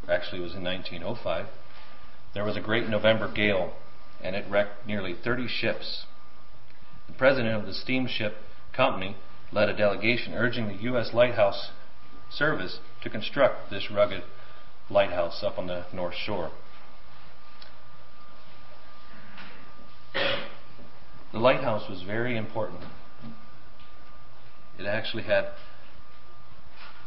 actually 0.09 0.41
it 0.41 0.45
was 0.45 0.55
in 0.55 0.65
1905, 0.65 1.47
there 2.35 2.45
was 2.45 2.57
a 2.57 2.61
great 2.61 2.89
November 2.89 3.31
gale 3.33 3.73
and 4.23 4.37
it 4.37 4.45
wrecked 4.49 4.87
nearly 4.87 5.15
30 5.15 5.49
ships. 5.49 6.05
The 7.07 7.13
president 7.13 7.55
of 7.55 7.67
the 7.67 7.75
steamship 7.75 8.37
company 8.75 9.17
led 9.53 9.69
a 9.69 9.77
delegation 9.77 10.35
urging 10.35 10.69
the 10.69 10.83
U.S. 10.85 11.11
Lighthouse 11.13 11.71
Service 12.31 12.81
to 13.03 13.11
construct 13.11 13.71
this 13.71 13.91
rugged 13.91 14.23
lighthouse 14.91 15.43
up 15.45 15.59
on 15.59 15.69
the 15.69 15.87
North 15.93 16.15
Shore. 16.15 16.51
The 21.37 21.43
lighthouse 21.43 21.87
was 21.89 22.01
very 22.01 22.37
important. 22.37 22.81
It 24.79 24.87
actually 24.87 25.25
had 25.25 25.49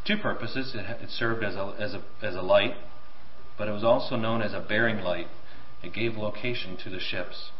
two 0.05 0.17
purposes. 0.17 0.75
It, 0.75 0.85
it 1.01 1.09
served 1.09 1.43
as 1.43 1.55
a, 1.55 1.75
as, 1.79 1.95
a, 1.95 2.03
as 2.21 2.35
a 2.35 2.41
light 2.41 2.75
but 3.59 3.67
it 3.67 3.71
was 3.73 3.83
also 3.83 4.15
known 4.15 4.41
as 4.41 4.53
a 4.53 4.59
bearing 4.61 5.03
light. 5.03 5.27
It 5.83 5.93
gave 5.93 6.15
location 6.15 6.77
to 6.83 6.89
the 6.89 6.99
ships 6.99 7.51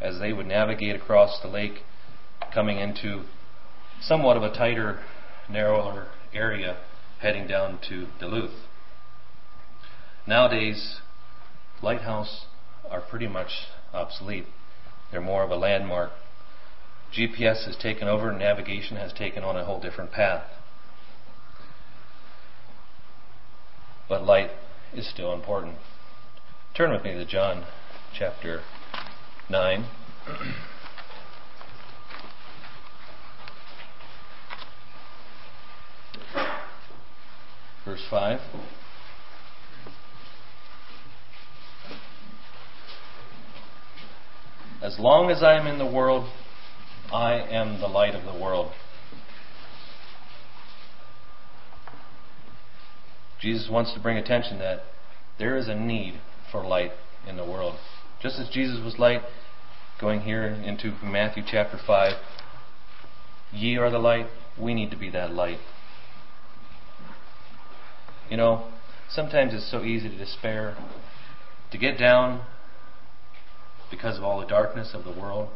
as 0.00 0.18
they 0.18 0.32
would 0.32 0.46
navigate 0.46 0.96
across 0.96 1.38
the 1.42 1.48
lake, 1.48 1.82
coming 2.52 2.78
into 2.78 3.24
somewhat 4.00 4.38
of 4.38 4.42
a 4.42 4.52
tighter, 4.52 5.00
narrower 5.50 6.08
area 6.32 6.78
heading 7.20 7.46
down 7.46 7.78
to 7.88 8.06
Duluth. 8.18 8.66
Nowadays, 10.26 11.00
lighthouses 11.82 12.46
are 12.90 13.02
pretty 13.02 13.28
much 13.28 13.50
obsolete. 13.92 14.46
They're 15.10 15.20
more 15.20 15.42
of 15.42 15.50
a 15.50 15.56
landmark. 15.56 16.12
GPS 17.12 17.66
has 17.66 17.76
taken 17.76 18.08
over, 18.08 18.32
navigation 18.32 18.96
has 18.96 19.12
taken 19.12 19.44
on 19.44 19.56
a 19.56 19.64
whole 19.64 19.80
different 19.80 20.12
path. 20.12 20.44
But 24.08 24.24
light 24.24 24.50
is 24.94 25.08
still 25.08 25.32
important. 25.32 25.76
Turn 26.76 26.92
with 26.92 27.02
me 27.04 27.12
to 27.12 27.24
John 27.24 27.64
chapter 28.12 28.62
9. 29.48 29.86
Verse 37.84 38.04
5. 38.10 38.40
As 44.96 45.02
long 45.02 45.30
as 45.30 45.42
I 45.42 45.58
am 45.58 45.66
in 45.66 45.76
the 45.76 45.84
world, 45.84 46.26
I 47.12 47.34
am 47.34 47.80
the 47.80 47.86
light 47.86 48.14
of 48.14 48.24
the 48.24 48.32
world. 48.32 48.72
Jesus 53.38 53.68
wants 53.70 53.92
to 53.92 54.00
bring 54.00 54.16
attention 54.16 54.58
that 54.60 54.84
there 55.38 55.58
is 55.58 55.68
a 55.68 55.74
need 55.74 56.18
for 56.50 56.66
light 56.66 56.92
in 57.28 57.36
the 57.36 57.44
world. 57.44 57.76
Just 58.22 58.38
as 58.38 58.48
Jesus 58.48 58.82
was 58.82 58.98
light, 58.98 59.20
going 60.00 60.22
here 60.22 60.46
into 60.46 60.96
Matthew 61.04 61.42
chapter 61.46 61.78
5, 61.86 62.12
ye 63.52 63.76
are 63.76 63.90
the 63.90 63.98
light, 63.98 64.28
we 64.58 64.72
need 64.72 64.90
to 64.92 64.96
be 64.96 65.10
that 65.10 65.30
light. 65.30 65.58
You 68.30 68.38
know, 68.38 68.72
sometimes 69.10 69.52
it's 69.52 69.70
so 69.70 69.84
easy 69.84 70.08
to 70.08 70.16
despair, 70.16 70.74
to 71.70 71.76
get 71.76 71.98
down 71.98 72.46
because 73.90 74.18
of 74.18 74.24
all 74.24 74.40
the 74.40 74.46
darkness 74.46 74.92
of 74.94 75.04
the 75.04 75.10
world, 75.10 75.48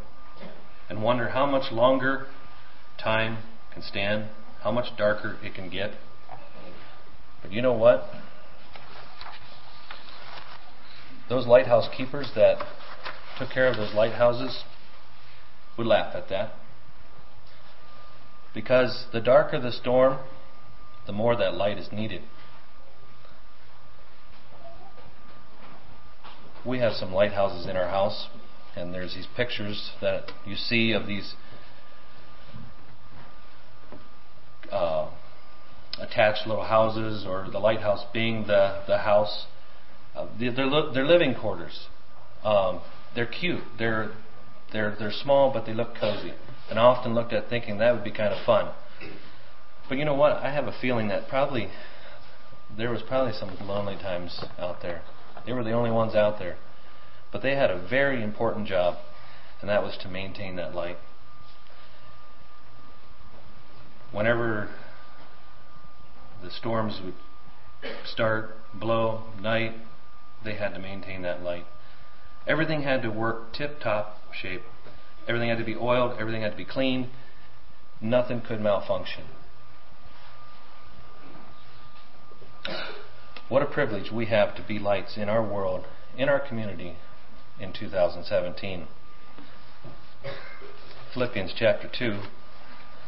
and 0.88 1.02
wonder 1.02 1.30
how 1.30 1.46
much 1.46 1.72
longer 1.72 2.26
time 3.02 3.38
can 3.72 3.82
stand, 3.82 4.28
how 4.62 4.70
much 4.70 4.96
darker 4.96 5.36
it 5.42 5.54
can 5.54 5.70
get. 5.70 5.92
But 7.42 7.52
you 7.52 7.62
know 7.62 7.72
what? 7.72 8.04
Those 11.28 11.46
lighthouse 11.46 11.88
keepers 11.96 12.32
that 12.34 12.58
took 13.38 13.50
care 13.50 13.68
of 13.68 13.76
those 13.76 13.94
lighthouses 13.94 14.64
would 15.78 15.86
laugh 15.86 16.14
at 16.14 16.28
that. 16.28 16.52
Because 18.52 19.06
the 19.12 19.20
darker 19.20 19.60
the 19.60 19.70
storm, 19.70 20.18
the 21.06 21.12
more 21.12 21.36
that 21.36 21.54
light 21.54 21.78
is 21.78 21.88
needed. 21.92 22.22
We 26.66 26.78
have 26.80 26.92
some 26.92 27.12
lighthouses 27.12 27.66
in 27.66 27.76
our 27.76 27.88
house, 27.88 28.28
and 28.76 28.92
there's 28.92 29.14
these 29.14 29.26
pictures 29.36 29.92
that 30.00 30.32
you 30.44 30.56
see 30.56 30.92
of 30.92 31.06
these 31.06 31.34
uh, 34.70 35.10
attached 35.98 36.46
little 36.46 36.64
houses, 36.64 37.24
or 37.26 37.48
the 37.50 37.58
lighthouse 37.58 38.04
being 38.12 38.46
the 38.46 38.82
the 38.86 38.98
house. 38.98 39.46
Uh, 40.14 40.26
they're 40.38 40.52
they're 40.92 41.06
living 41.06 41.34
quarters. 41.34 41.86
Um, 42.44 42.80
they're 43.14 43.26
cute. 43.26 43.62
They're 43.78 44.12
they're 44.72 44.94
they're 44.98 45.12
small, 45.12 45.52
but 45.52 45.66
they 45.66 45.74
look 45.74 45.94
cozy. 45.98 46.34
And 46.68 46.78
I 46.78 46.82
often 46.82 47.14
looked 47.14 47.32
at 47.32 47.48
thinking 47.48 47.78
that 47.78 47.92
would 47.92 48.04
be 48.04 48.12
kind 48.12 48.32
of 48.32 48.44
fun. 48.44 48.72
But 49.88 49.98
you 49.98 50.04
know 50.04 50.14
what? 50.14 50.36
I 50.36 50.52
have 50.52 50.66
a 50.66 50.74
feeling 50.80 51.08
that 51.08 51.28
probably 51.28 51.68
there 52.76 52.90
was 52.90 53.02
probably 53.02 53.32
some 53.32 53.56
lonely 53.66 53.96
times 53.96 54.44
out 54.58 54.82
there. 54.82 55.02
They 55.46 55.52
were 55.52 55.64
the 55.64 55.72
only 55.72 55.90
ones 55.90 56.14
out 56.14 56.38
there. 56.38 56.56
But 57.32 57.42
they 57.42 57.54
had 57.54 57.70
a 57.70 57.78
very 57.78 58.22
important 58.22 58.66
job, 58.66 58.98
and 59.60 59.70
that 59.70 59.82
was 59.82 59.96
to 59.98 60.08
maintain 60.08 60.56
that 60.56 60.74
light. 60.74 60.98
Whenever 64.12 64.68
the 66.42 66.50
storms 66.50 67.00
would 67.04 67.14
start, 68.04 68.56
blow, 68.74 69.22
night, 69.40 69.74
they 70.44 70.54
had 70.54 70.74
to 70.74 70.80
maintain 70.80 71.22
that 71.22 71.42
light. 71.42 71.66
Everything 72.46 72.82
had 72.82 73.02
to 73.02 73.10
work 73.10 73.52
tip 73.52 73.80
top 73.80 74.18
shape. 74.32 74.62
Everything 75.28 75.48
had 75.48 75.58
to 75.58 75.64
be 75.64 75.76
oiled, 75.76 76.18
everything 76.18 76.42
had 76.42 76.52
to 76.52 76.56
be 76.56 76.64
cleaned. 76.64 77.08
Nothing 78.00 78.40
could 78.40 78.60
malfunction. 78.60 79.24
What 83.50 83.62
a 83.62 83.66
privilege 83.66 84.12
we 84.12 84.26
have 84.26 84.54
to 84.54 84.62
be 84.62 84.78
lights 84.78 85.16
in 85.16 85.28
our 85.28 85.42
world, 85.42 85.84
in 86.16 86.28
our 86.28 86.38
community 86.38 86.96
in 87.58 87.72
2017. 87.72 88.86
Philippians 91.12 91.52
chapter 91.58 91.90
2, 91.92 92.20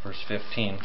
verse 0.03 0.25
15. 0.27 0.81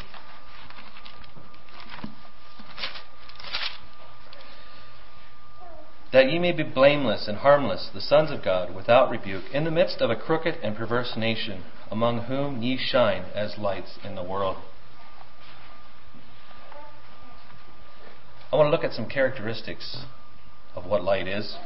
that 6.13 6.31
ye 6.31 6.39
may 6.39 6.51
be 6.51 6.63
blameless 6.63 7.27
and 7.27 7.39
harmless, 7.39 7.89
the 7.93 8.01
sons 8.01 8.31
of 8.31 8.43
God, 8.43 8.73
without 8.73 9.09
rebuke, 9.09 9.43
in 9.51 9.65
the 9.65 9.71
midst 9.71 10.01
of 10.01 10.09
a 10.09 10.15
crooked 10.15 10.55
and 10.63 10.75
perverse 10.75 11.15
nation, 11.17 11.63
among 11.91 12.23
whom 12.23 12.61
ye 12.61 12.77
shine 12.77 13.23
as 13.35 13.57
lights 13.57 13.99
in 14.03 14.15
the 14.15 14.23
world. 14.23 14.57
I 18.51 18.55
want 18.55 18.67
to 18.67 18.71
look 18.71 18.83
at 18.83 18.93
some 18.93 19.09
characteristics 19.09 19.97
of 20.75 20.85
what 20.85 21.03
light 21.03 21.27
is. 21.27 21.57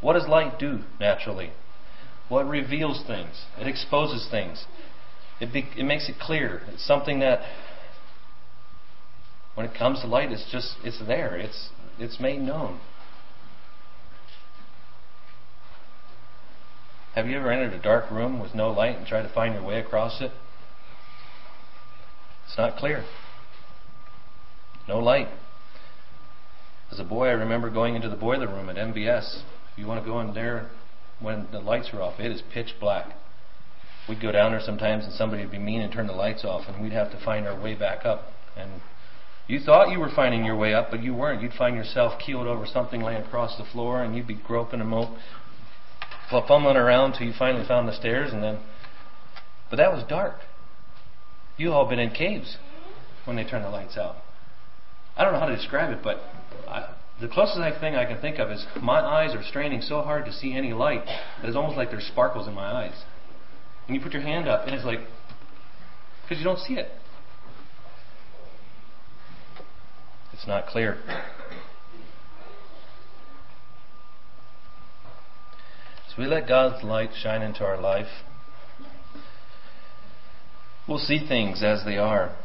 What 0.00 0.12
does 0.12 0.28
light 0.28 0.58
do 0.58 0.80
naturally? 1.00 1.50
Well, 2.30 2.46
it 2.46 2.48
reveals 2.48 3.02
things. 3.06 3.44
It 3.58 3.66
exposes 3.66 4.28
things. 4.30 4.64
It, 5.40 5.52
be, 5.52 5.68
it 5.76 5.84
makes 5.84 6.08
it 6.08 6.16
clear. 6.20 6.62
It's 6.68 6.86
something 6.86 7.20
that, 7.20 7.40
when 9.54 9.66
it 9.66 9.76
comes 9.76 10.00
to 10.02 10.06
light, 10.06 10.30
it's 10.30 10.48
just 10.52 10.76
it's 10.84 11.00
there. 11.04 11.36
It's 11.36 11.70
it's 11.98 12.20
made 12.20 12.40
known. 12.40 12.80
Have 17.14 17.26
you 17.26 17.38
ever 17.38 17.50
entered 17.50 17.72
a 17.72 17.82
dark 17.82 18.10
room 18.12 18.38
with 18.38 18.54
no 18.54 18.70
light 18.70 18.96
and 18.96 19.06
tried 19.06 19.22
to 19.22 19.32
find 19.32 19.54
your 19.54 19.64
way 19.64 19.80
across 19.80 20.20
it? 20.20 20.30
It's 22.46 22.56
not 22.56 22.76
clear. 22.76 23.04
No 24.86 24.98
light. 25.00 25.28
As 26.90 26.98
a 26.98 27.04
boy, 27.04 27.28
I 27.28 27.32
remember 27.32 27.70
going 27.70 27.96
into 27.96 28.08
the 28.08 28.16
boiler 28.16 28.46
room 28.46 28.68
at 28.68 28.76
MBS. 28.76 29.42
If 29.72 29.78
you 29.78 29.86
want 29.86 30.02
to 30.02 30.10
go 30.10 30.20
in 30.20 30.34
there 30.34 30.70
when 31.20 31.46
the 31.52 31.60
lights 31.60 31.90
are 31.92 32.00
off, 32.00 32.18
it 32.18 32.32
is 32.32 32.42
pitch 32.52 32.74
black. 32.80 33.14
We'd 34.08 34.22
go 34.22 34.32
down 34.32 34.52
there 34.52 34.60
sometimes 34.60 35.04
and 35.04 35.12
somebody 35.12 35.42
would 35.42 35.52
be 35.52 35.58
mean 35.58 35.82
and 35.82 35.92
turn 35.92 36.06
the 36.06 36.14
lights 36.14 36.44
off, 36.44 36.64
and 36.66 36.82
we'd 36.82 36.92
have 36.92 37.10
to 37.10 37.22
find 37.22 37.46
our 37.46 37.60
way 37.60 37.74
back 37.74 38.06
up. 38.06 38.32
And 38.56 38.80
you 39.46 39.60
thought 39.60 39.90
you 39.90 39.98
were 39.98 40.10
finding 40.14 40.44
your 40.44 40.56
way 40.56 40.72
up, 40.72 40.90
but 40.90 41.02
you 41.02 41.14
weren't. 41.14 41.42
You'd 41.42 41.52
find 41.52 41.76
yourself 41.76 42.18
keeled 42.18 42.46
over 42.46 42.66
something 42.66 43.02
laying 43.02 43.22
across 43.22 43.56
the 43.58 43.64
floor, 43.64 44.02
and 44.02 44.16
you'd 44.16 44.26
be 44.26 44.34
groping 44.34 44.80
and 44.80 44.88
mope, 44.88 45.10
fumbling 46.30 46.76
around 46.76 47.14
till 47.14 47.26
you 47.26 47.34
finally 47.38 47.66
found 47.66 47.86
the 47.86 47.94
stairs, 47.94 48.32
and 48.32 48.42
then. 48.42 48.60
But 49.70 49.76
that 49.76 49.92
was 49.92 50.04
dark. 50.08 50.40
You 51.58 51.72
all 51.72 51.88
been 51.88 51.98
in 51.98 52.10
caves 52.10 52.56
when 53.24 53.36
they 53.36 53.44
turn 53.44 53.62
the 53.62 53.70
lights 53.70 53.98
out. 53.98 54.16
I 55.16 55.24
don't 55.24 55.32
know 55.32 55.40
how 55.40 55.46
to 55.46 55.56
describe 55.56 55.90
it, 55.90 56.02
but 56.02 56.20
I, 56.68 56.94
the 57.20 57.28
closest 57.28 57.58
thing 57.80 57.96
I 57.96 58.04
can 58.04 58.20
think 58.20 58.38
of 58.38 58.50
is 58.50 58.64
my 58.80 59.00
eyes 59.00 59.34
are 59.34 59.42
straining 59.42 59.80
so 59.82 60.02
hard 60.02 60.24
to 60.26 60.32
see 60.32 60.54
any 60.54 60.72
light 60.72 61.04
that 61.04 61.48
it's 61.48 61.56
almost 61.56 61.76
like 61.76 61.90
there's 61.90 62.06
sparkles 62.06 62.46
in 62.46 62.54
my 62.54 62.84
eyes. 62.84 63.02
And 63.86 63.96
you 63.96 64.02
put 64.02 64.12
your 64.12 64.22
hand 64.22 64.48
up, 64.48 64.66
and 64.66 64.74
it's 64.74 64.84
like, 64.84 65.00
because 66.22 66.38
you 66.38 66.44
don't 66.44 66.60
see 66.60 66.74
it. 66.74 66.88
It's 70.32 70.46
not 70.46 70.66
clear. 70.66 70.98
So 76.08 76.22
we 76.22 76.26
let 76.26 76.46
God's 76.46 76.84
light 76.84 77.10
shine 77.20 77.42
into 77.42 77.64
our 77.64 77.80
life, 77.80 78.06
we'll 80.86 80.98
see 80.98 81.26
things 81.26 81.62
as 81.64 81.84
they 81.84 81.96
are. 81.96 82.36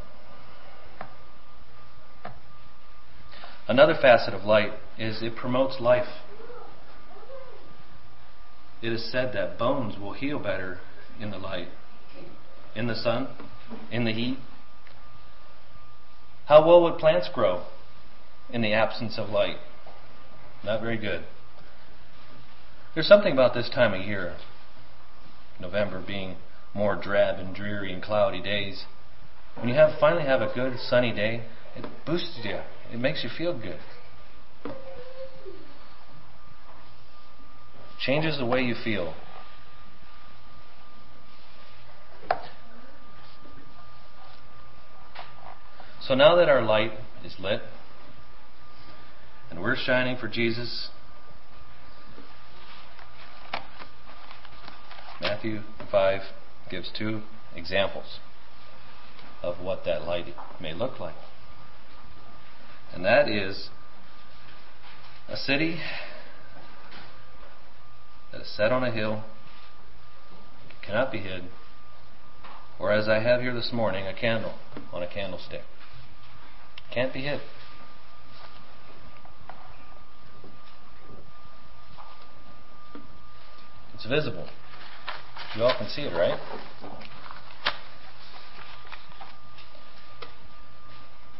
Another 3.67 3.95
facet 3.99 4.33
of 4.33 4.43
light 4.43 4.73
is 4.97 5.21
it 5.21 5.35
promotes 5.35 5.79
life. 5.79 6.07
It 8.81 8.91
is 8.91 9.09
said 9.09 9.31
that 9.33 9.57
bones 9.57 9.97
will 9.97 10.11
heal 10.11 10.39
better 10.39 10.79
in 11.19 11.31
the 11.31 11.37
light, 11.37 11.69
in 12.75 12.87
the 12.87 12.95
sun, 12.95 13.29
in 13.89 14.03
the 14.03 14.11
heat. 14.11 14.37
How 16.47 16.67
well 16.67 16.83
would 16.83 16.97
plants 16.97 17.29
grow 17.33 17.63
in 18.49 18.61
the 18.61 18.73
absence 18.73 19.17
of 19.17 19.29
light? 19.29 19.57
Not 20.65 20.81
very 20.81 20.97
good. 20.97 21.23
There's 22.93 23.07
something 23.07 23.31
about 23.31 23.53
this 23.53 23.69
time 23.69 23.93
of 23.93 24.05
year, 24.05 24.35
November 25.59 26.03
being 26.05 26.35
more 26.73 26.95
drab 26.95 27.39
and 27.39 27.55
dreary 27.55 27.93
and 27.93 28.03
cloudy 28.03 28.41
days. 28.41 28.83
When 29.55 29.69
you 29.69 29.75
have 29.75 29.99
finally 29.99 30.25
have 30.25 30.41
a 30.41 30.53
good 30.53 30.77
sunny 30.79 31.13
day, 31.13 31.45
it 31.75 31.85
boosts 32.05 32.39
you. 32.43 32.59
It 32.93 32.99
makes 32.99 33.23
you 33.23 33.29
feel 33.35 33.59
good. 33.59 33.79
Changes 37.99 38.37
the 38.37 38.45
way 38.45 38.61
you 38.61 38.75
feel. 38.75 39.15
So 46.01 46.13
now 46.13 46.35
that 46.35 46.49
our 46.49 46.61
light 46.61 46.91
is 47.25 47.35
lit 47.39 47.61
and 49.49 49.59
we're 49.59 49.75
shining 49.75 50.15
for 50.15 50.27
Jesus, 50.27 50.89
Matthew 55.19 55.61
5 55.91 56.21
gives 56.69 56.91
two 56.95 57.21
examples 57.55 58.19
of 59.41 59.59
what 59.59 59.83
that 59.85 60.03
light 60.03 60.27
may 60.61 60.73
look 60.75 60.99
like. 60.99 61.15
And 62.93 63.03
that 63.05 63.27
is 63.27 63.69
a 65.27 65.35
city 65.35 65.79
that 68.31 68.41
is 68.41 68.55
set 68.55 68.71
on 68.71 68.83
a 68.83 68.91
hill, 68.91 69.23
cannot 70.85 71.11
be 71.11 71.19
hid, 71.19 71.45
or 72.79 72.91
as 72.91 73.07
I 73.07 73.19
have 73.19 73.41
here 73.41 73.53
this 73.53 73.71
morning, 73.73 74.05
a 74.05 74.13
candle 74.13 74.53
on 74.91 75.01
a 75.01 75.07
candlestick. 75.07 75.61
Can't 76.93 77.13
be 77.13 77.21
hid. 77.21 77.41
It's 83.95 84.05
visible. 84.05 84.47
You 85.55 85.63
all 85.63 85.75
can 85.77 85.87
see 85.87 86.01
it, 86.03 86.13
right? 86.13 86.39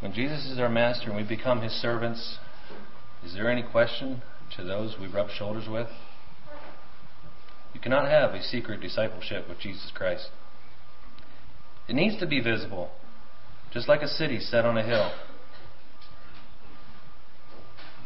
When 0.04 0.12
Jesus 0.12 0.44
is 0.44 0.58
our 0.58 0.68
master 0.68 1.08
and 1.08 1.16
we 1.16 1.22
become 1.22 1.62
his 1.62 1.72
servants, 1.72 2.36
is 3.24 3.32
there 3.32 3.50
any 3.50 3.62
question 3.62 4.20
to 4.54 4.62
those 4.62 4.96
we 5.00 5.06
rub 5.06 5.30
shoulders 5.30 5.66
with? 5.66 5.88
You 7.72 7.80
cannot 7.80 8.10
have 8.10 8.34
a 8.34 8.42
secret 8.42 8.82
discipleship 8.82 9.48
with 9.48 9.60
Jesus 9.60 9.90
Christ. 9.94 10.28
It 11.88 11.94
needs 11.94 12.18
to 12.18 12.26
be 12.26 12.42
visible, 12.42 12.90
just 13.72 13.88
like 13.88 14.02
a 14.02 14.06
city 14.06 14.40
set 14.40 14.66
on 14.66 14.76
a 14.76 14.84
hill. 14.84 15.10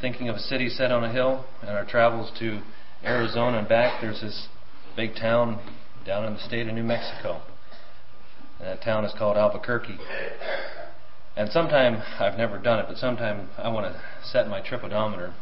Thinking 0.00 0.28
of 0.28 0.36
a 0.36 0.40
city 0.40 0.68
set 0.68 0.92
on 0.92 1.02
a 1.02 1.12
hill 1.12 1.46
and 1.62 1.70
our 1.70 1.84
travels 1.84 2.30
to 2.38 2.60
Arizona 3.02 3.58
and 3.58 3.68
back, 3.68 4.00
there's 4.00 4.20
this 4.20 4.46
big 4.94 5.16
town 5.16 5.60
down 6.06 6.24
in 6.26 6.34
the 6.34 6.40
state 6.46 6.68
of 6.68 6.74
New 6.74 6.84
Mexico. 6.84 7.42
And 8.60 8.68
that 8.68 8.84
town 8.84 9.04
is 9.04 9.12
called 9.18 9.36
Albuquerque. 9.36 9.98
And 11.38 11.52
sometime, 11.52 12.02
I've 12.18 12.36
never 12.36 12.58
done 12.58 12.80
it, 12.80 12.86
but 12.88 12.96
sometime 12.96 13.48
I 13.56 13.68
want 13.68 13.94
to 13.94 14.00
set 14.24 14.48
my 14.48 14.60
trip 14.60 14.82
odometer. 14.82 15.34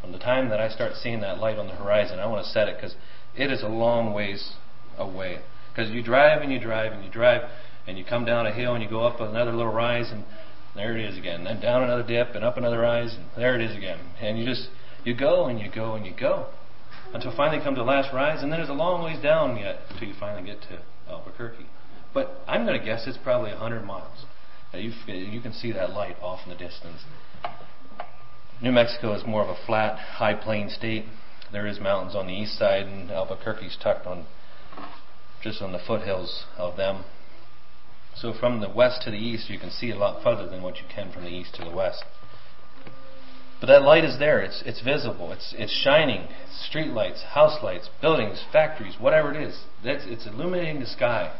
From 0.00 0.10
the 0.10 0.18
time 0.18 0.48
that 0.48 0.58
I 0.58 0.70
start 0.70 0.94
seeing 0.94 1.20
that 1.20 1.38
light 1.38 1.58
on 1.58 1.66
the 1.66 1.74
horizon, 1.74 2.18
I 2.18 2.24
want 2.26 2.46
to 2.46 2.50
set 2.50 2.66
it 2.66 2.76
because 2.76 2.96
it 3.36 3.52
is 3.52 3.62
a 3.62 3.68
long 3.68 4.14
ways 4.14 4.54
away. 4.96 5.40
Because 5.70 5.90
you 5.90 6.02
drive 6.02 6.40
and 6.40 6.50
you 6.50 6.58
drive 6.58 6.92
and 6.92 7.04
you 7.04 7.10
drive 7.10 7.42
and 7.86 7.98
you 7.98 8.06
come 8.06 8.24
down 8.24 8.46
a 8.46 8.54
hill 8.54 8.72
and 8.72 8.82
you 8.82 8.88
go 8.88 9.02
up 9.02 9.20
another 9.20 9.52
little 9.52 9.72
rise 9.72 10.10
and 10.10 10.24
there 10.74 10.96
it 10.96 11.04
is 11.04 11.18
again. 11.18 11.44
Then 11.44 11.60
down 11.60 11.82
another 11.82 12.06
dip 12.06 12.34
and 12.34 12.42
up 12.42 12.56
another 12.56 12.78
rise 12.78 13.14
and 13.14 13.26
there 13.36 13.54
it 13.54 13.60
is 13.60 13.76
again. 13.76 13.98
And 14.22 14.38
you 14.38 14.46
just 14.46 14.70
you 15.04 15.14
go 15.14 15.44
and 15.44 15.60
you 15.60 15.70
go 15.70 15.94
and 15.94 16.06
you 16.06 16.14
go 16.18 16.46
until 17.12 17.36
finally 17.36 17.62
come 17.62 17.74
to 17.74 17.80
the 17.82 17.86
last 17.86 18.14
rise 18.14 18.42
and 18.42 18.50
then 18.50 18.60
there's 18.60 18.70
a 18.70 18.72
long 18.72 19.04
ways 19.04 19.22
down 19.22 19.58
yet 19.58 19.80
until 19.90 20.08
you 20.08 20.14
finally 20.18 20.46
get 20.46 20.62
to 20.62 20.80
Albuquerque. 21.06 21.66
But 22.14 22.40
I'm 22.48 22.64
going 22.64 22.80
to 22.80 22.84
guess 22.84 23.06
it's 23.06 23.18
probably 23.18 23.50
100 23.50 23.84
miles. 23.84 24.24
You, 24.76 25.40
can 25.40 25.52
see 25.52 25.72
that 25.72 25.90
light 25.90 26.16
off 26.20 26.40
in 26.44 26.50
the 26.50 26.58
distance. 26.58 27.02
New 28.60 28.72
Mexico 28.72 29.14
is 29.14 29.26
more 29.26 29.42
of 29.42 29.48
a 29.48 29.66
flat, 29.66 29.98
high 29.98 30.34
plain 30.34 30.68
state. 30.70 31.04
There 31.52 31.66
is 31.66 31.78
mountains 31.80 32.14
on 32.14 32.26
the 32.26 32.32
east 32.32 32.58
side, 32.58 32.86
and 32.86 33.10
Albuquerque's 33.10 33.76
tucked 33.80 34.06
on 34.06 34.26
just 35.42 35.60
on 35.60 35.72
the 35.72 35.78
foothills 35.78 36.44
of 36.56 36.76
them. 36.76 37.04
So 38.16 38.32
from 38.32 38.60
the 38.60 38.70
west 38.70 39.02
to 39.02 39.10
the 39.10 39.18
east, 39.18 39.50
you 39.50 39.58
can 39.58 39.70
see 39.70 39.90
a 39.90 39.96
lot 39.96 40.22
further 40.22 40.48
than 40.48 40.62
what 40.62 40.76
you 40.76 40.84
can 40.92 41.12
from 41.12 41.24
the 41.24 41.30
east 41.30 41.54
to 41.56 41.64
the 41.64 41.74
west. 41.74 42.04
But 43.60 43.66
that 43.66 43.82
light 43.82 44.04
is 44.04 44.18
there. 44.18 44.40
It's, 44.40 44.62
it's 44.66 44.82
visible. 44.82 45.32
It's, 45.32 45.54
it's 45.56 45.72
shining. 45.72 46.28
Street 46.68 46.90
lights, 46.90 47.22
house 47.22 47.62
lights, 47.62 47.88
buildings, 48.00 48.42
factories, 48.52 48.96
whatever 48.98 49.34
it 49.34 49.42
is. 49.42 49.64
It's 49.82 50.26
illuminating 50.26 50.80
the 50.80 50.86
sky. 50.86 51.34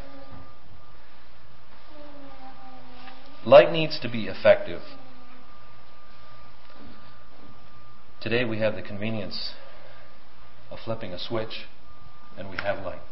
Light 3.47 3.73
needs 3.73 4.01
to 4.01 4.09
be 4.09 4.27
effective. 4.27 4.81
Today 8.23 8.45
we 8.45 8.59
have 8.59 8.75
the 8.75 8.81
convenience 8.81 9.53
of 10.71 10.79
flipping 10.83 11.13
a 11.13 11.19
switch 11.19 11.67
and 12.39 12.49
we 12.49 12.57
have 12.57 12.83
light. 12.85 13.03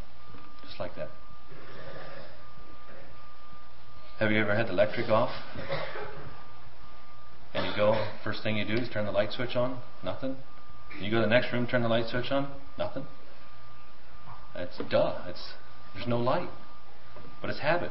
Just 0.64 0.81
like 0.81 0.97
that. 0.97 1.11
Have 4.18 4.31
you 4.31 4.40
ever 4.40 4.57
had 4.57 4.68
the 4.68 4.73
electric 4.73 5.11
off? 5.11 5.31
And 7.53 7.66
you 7.66 7.73
go, 7.77 8.07
first 8.25 8.42
thing 8.42 8.57
you 8.57 8.64
do 8.64 8.81
is 8.81 8.88
turn 8.88 9.05
the 9.05 9.12
light 9.12 9.33
switch 9.33 9.55
on? 9.55 9.81
Nothing. 10.03 10.37
You 10.99 11.11
go 11.11 11.16
to 11.16 11.23
the 11.23 11.27
next 11.27 11.53
room, 11.53 11.66
turn 11.66 11.83
the 11.83 11.88
light 11.88 12.09
switch 12.09 12.31
on? 12.31 12.51
Nothing. 12.79 13.05
That's 14.55 14.79
duh. 14.90 15.25
It's, 15.27 15.53
there's 15.95 16.07
no 16.07 16.16
light. 16.16 16.49
But 17.42 17.51
it's 17.51 17.61
habit. 17.61 17.90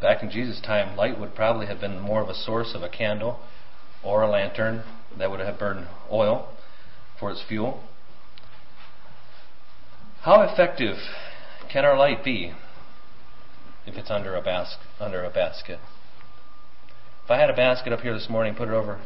Back 0.00 0.22
in 0.22 0.30
Jesus' 0.30 0.60
time, 0.60 0.96
light 0.96 1.18
would 1.18 1.34
probably 1.34 1.66
have 1.66 1.80
been 1.80 1.98
more 1.98 2.22
of 2.22 2.28
a 2.28 2.34
source 2.34 2.72
of 2.74 2.82
a 2.82 2.88
candle 2.88 3.40
or 4.04 4.22
a 4.22 4.30
lantern 4.30 4.84
that 5.18 5.30
would 5.30 5.40
have 5.40 5.58
burned 5.58 5.88
oil 6.10 6.48
for 7.18 7.32
its 7.32 7.42
fuel. 7.46 7.82
How 10.22 10.42
effective 10.42 10.96
can 11.70 11.84
our 11.84 11.96
light 11.96 12.22
be 12.22 12.52
if 13.86 13.96
it's 13.96 14.10
under 14.10 14.36
a, 14.36 14.42
bas- 14.42 14.76
under 15.00 15.24
a 15.24 15.30
basket? 15.30 15.80
If 17.24 17.30
I 17.30 17.40
had 17.40 17.50
a 17.50 17.56
basket 17.56 17.92
up 17.92 18.00
here 18.00 18.14
this 18.14 18.28
morning, 18.30 18.54
put 18.54 18.68
it 18.68 18.74
over, 18.74 19.00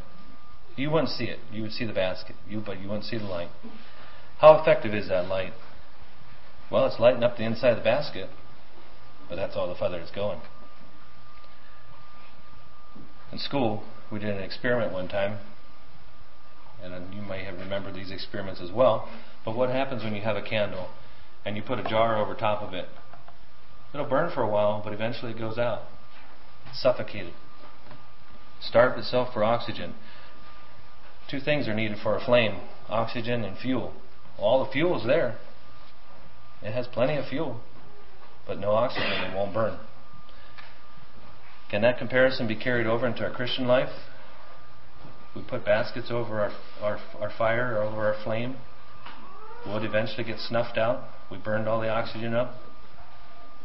you 0.77 0.91
wouldn't 0.91 1.11
see 1.11 1.25
it. 1.25 1.39
You 1.51 1.63
would 1.63 1.73
see 1.73 1.87
the 1.87 1.93
basket, 1.93 2.37
you, 2.49 2.61
but 2.65 2.81
you 2.81 2.89
wouldn't 2.89 3.05
see 3.05 3.19
the 3.19 3.25
light. 3.25 3.49
How 4.39 4.61
effective 4.61 4.95
is 4.95 5.09
that 5.09 5.27
light? 5.27 5.53
Well, 6.71 6.87
it's 6.87 7.01
lighting 7.01 7.23
up 7.23 7.37
the 7.37 7.45
inside 7.45 7.71
of 7.71 7.79
the 7.79 7.85
basket, 7.85 8.29
but 9.29 9.37
that's 9.37 9.57
all 9.57 9.69
the 9.69 9.75
further 9.75 9.99
it's 9.99 10.11
going 10.11 10.41
in 13.33 13.39
school, 13.39 13.83
we 14.11 14.19
did 14.19 14.29
an 14.29 14.43
experiment 14.43 14.93
one 14.93 15.09
time, 15.09 15.39
and 16.83 17.15
you 17.15 17.23
may 17.23 17.45
have 17.45 17.59
remembered 17.59 17.95
these 17.95 18.11
experiments 18.11 18.61
as 18.61 18.71
well. 18.71 19.09
But 19.45 19.57
what 19.57 19.71
happens 19.71 20.05
when 20.05 20.15
you 20.15 20.23
have 20.23 20.37
a 20.37 20.43
candle 20.43 20.91
and 21.45 21.57
you 21.57 21.63
put 21.63 21.79
a 21.79 21.85
jar 21.85 22.19
over 22.19 22.35
top 22.35 22.63
of 22.63 22.75
it? 22.75 22.89
It'll 23.95 24.07
burn 24.07 24.31
for 24.33 24.43
a 24.43 24.49
while, 24.49 24.81
but 24.85 24.93
eventually 24.93 25.33
it 25.33 25.39
goes 25.39 25.59
out. 25.59 25.83
Suffocated. 26.75 27.33
Starved 28.61 28.99
itself 28.99 29.33
for 29.33 29.43
oxygen. 29.43 29.95
Two 31.31 31.41
things 31.41 31.67
are 31.67 31.75
needed 31.75 31.99
for 32.03 32.17
a 32.17 32.25
flame 32.25 32.61
oxygen 32.89 33.43
and 33.43 33.57
fuel. 33.57 33.95
All 34.39 34.65
the 34.65 34.71
fuel 34.71 34.99
is 35.01 35.07
there. 35.07 35.39
It 36.63 36.73
has 36.73 36.87
plenty 36.87 37.17
of 37.17 37.27
fuel, 37.27 37.61
but 38.47 38.59
no 38.59 38.73
oxygen, 38.73 39.11
it 39.11 39.35
won't 39.35 39.55
burn. 39.55 39.79
Can 41.73 41.81
that 41.81 41.97
comparison 41.97 42.47
be 42.47 42.55
carried 42.55 42.87
over 42.87 43.07
into 43.07 43.25
our 43.25 43.31
Christian 43.31 43.67
life? 43.67 43.89
We 45.35 45.41
put 45.41 45.65
baskets 45.65 46.09
over 46.11 46.39
our, 46.39 46.53
our, 46.83 46.99
our 47.19 47.33
fire 47.39 47.79
or 47.79 47.83
over 47.85 48.13
our 48.13 48.23
flame. 48.23 48.57
Wood 49.67 49.83
eventually 49.83 50.23
gets 50.23 50.47
snuffed 50.47 50.77
out. 50.77 51.09
We 51.31 51.39
burned 51.39 51.67
all 51.67 51.81
the 51.81 51.89
oxygen 51.89 52.35
up. 52.35 52.57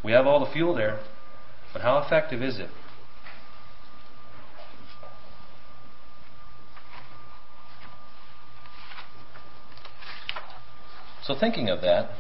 We 0.06 0.14
have 0.14 0.26
all 0.26 0.40
the 0.40 0.50
fuel 0.50 0.74
there, 0.74 1.02
but 1.74 1.82
how 1.82 1.98
effective 1.98 2.42
is 2.42 2.60
it? 2.60 2.70
So, 11.26 11.36
thinking 11.38 11.68
of 11.68 11.82
that, 11.82 12.12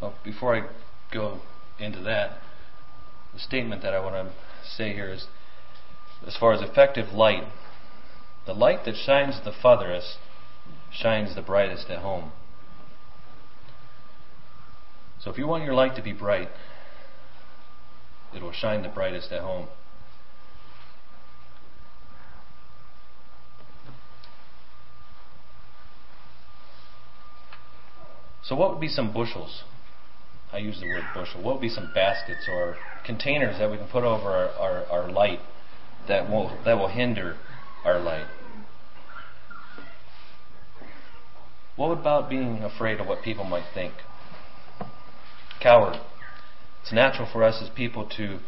well, 0.00 0.14
before 0.22 0.54
I 0.54 0.68
go 1.12 1.40
into 1.78 2.00
that, 2.00 2.38
the 3.32 3.40
statement 3.40 3.82
that 3.82 3.94
I 3.94 4.00
want 4.00 4.14
to 4.14 4.32
say 4.76 4.92
here 4.92 5.12
is 5.12 5.26
as 6.26 6.36
far 6.36 6.52
as 6.52 6.60
effective 6.60 7.12
light, 7.12 7.44
the 8.46 8.54
light 8.54 8.84
that 8.84 8.96
shines 8.96 9.40
the 9.44 9.52
farthest 9.52 10.18
shines 10.92 11.34
the 11.34 11.42
brightest 11.42 11.88
at 11.90 11.98
home. 11.98 12.32
So 15.20 15.30
if 15.30 15.38
you 15.38 15.46
want 15.46 15.64
your 15.64 15.74
light 15.74 15.96
to 15.96 16.02
be 16.02 16.12
bright, 16.12 16.48
it 18.34 18.42
will 18.42 18.52
shine 18.52 18.82
the 18.82 18.88
brightest 18.88 19.30
at 19.30 19.40
home. 19.40 19.68
So, 28.44 28.56
what 28.56 28.70
would 28.72 28.80
be 28.80 28.88
some 28.88 29.12
bushels 29.12 29.62
I 30.52 30.58
use 30.58 30.80
the 30.80 30.86
word 30.86 31.04
bushel. 31.14 31.42
What 31.42 31.54
would 31.54 31.62
be 31.62 31.70
some 31.70 31.90
baskets 31.94 32.46
or 32.46 32.76
containers 33.06 33.58
that 33.58 33.70
we 33.70 33.78
can 33.78 33.88
put 33.88 34.04
over 34.04 34.28
our, 34.28 34.50
our, 34.50 34.86
our 34.86 35.10
light 35.10 35.40
that 36.08 36.28
will 36.28 36.60
that 36.64 36.74
will 36.74 36.88
hinder 36.88 37.36
our 37.84 37.98
light? 37.98 38.26
What 41.76 41.98
about 41.98 42.28
being 42.28 42.58
afraid 42.62 43.00
of 43.00 43.06
what 43.06 43.22
people 43.22 43.44
might 43.44 43.64
think? 43.72 43.94
Coward. 45.62 45.96
It's 46.82 46.92
natural 46.92 47.28
for 47.32 47.42
us 47.42 47.62
as 47.62 47.70
people 47.74 48.06
to 48.18 48.40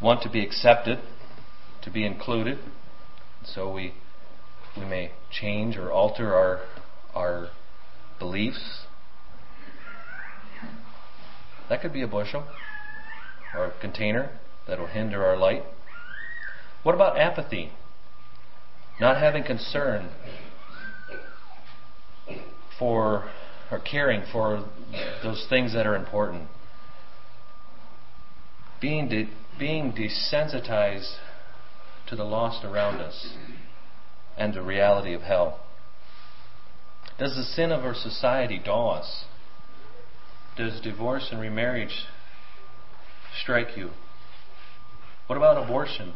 want 0.00 0.22
to 0.22 0.30
be 0.30 0.42
accepted, 0.42 1.00
to 1.82 1.90
be 1.90 2.06
included. 2.06 2.58
So 3.44 3.70
we 3.70 3.92
we 4.78 4.86
may 4.86 5.12
change 5.30 5.76
or 5.76 5.92
alter 5.92 6.34
our 6.34 6.62
our 7.14 7.50
beliefs 8.18 8.83
that 11.68 11.80
could 11.80 11.92
be 11.92 12.02
a 12.02 12.08
bushel 12.08 12.46
or 13.52 13.66
a 13.66 13.80
container 13.80 14.30
that 14.66 14.78
will 14.78 14.86
hinder 14.86 15.24
our 15.24 15.36
light. 15.36 15.62
What 16.82 16.94
about 16.94 17.18
apathy? 17.18 17.72
Not 19.00 19.16
having 19.16 19.44
concern 19.44 20.10
for 22.78 23.30
or 23.70 23.80
caring 23.80 24.22
for 24.30 24.68
those 25.22 25.46
things 25.48 25.72
that 25.74 25.86
are 25.86 25.96
important. 25.96 26.48
Being, 28.80 29.08
de- 29.08 29.30
being 29.58 29.92
desensitized 29.92 31.16
to 32.08 32.16
the 32.16 32.24
lost 32.24 32.64
around 32.64 33.00
us 33.00 33.34
and 34.36 34.52
the 34.52 34.62
reality 34.62 35.14
of 35.14 35.22
hell. 35.22 35.60
Does 37.18 37.36
the 37.36 37.42
sin 37.42 37.72
of 37.72 37.84
our 37.84 37.94
society 37.94 38.60
dull 38.62 38.90
us? 38.90 39.24
Does 40.56 40.80
divorce 40.80 41.28
and 41.32 41.40
remarriage 41.40 42.06
strike 43.42 43.76
you? 43.76 43.90
What 45.26 45.36
about 45.36 45.62
abortion? 45.62 46.14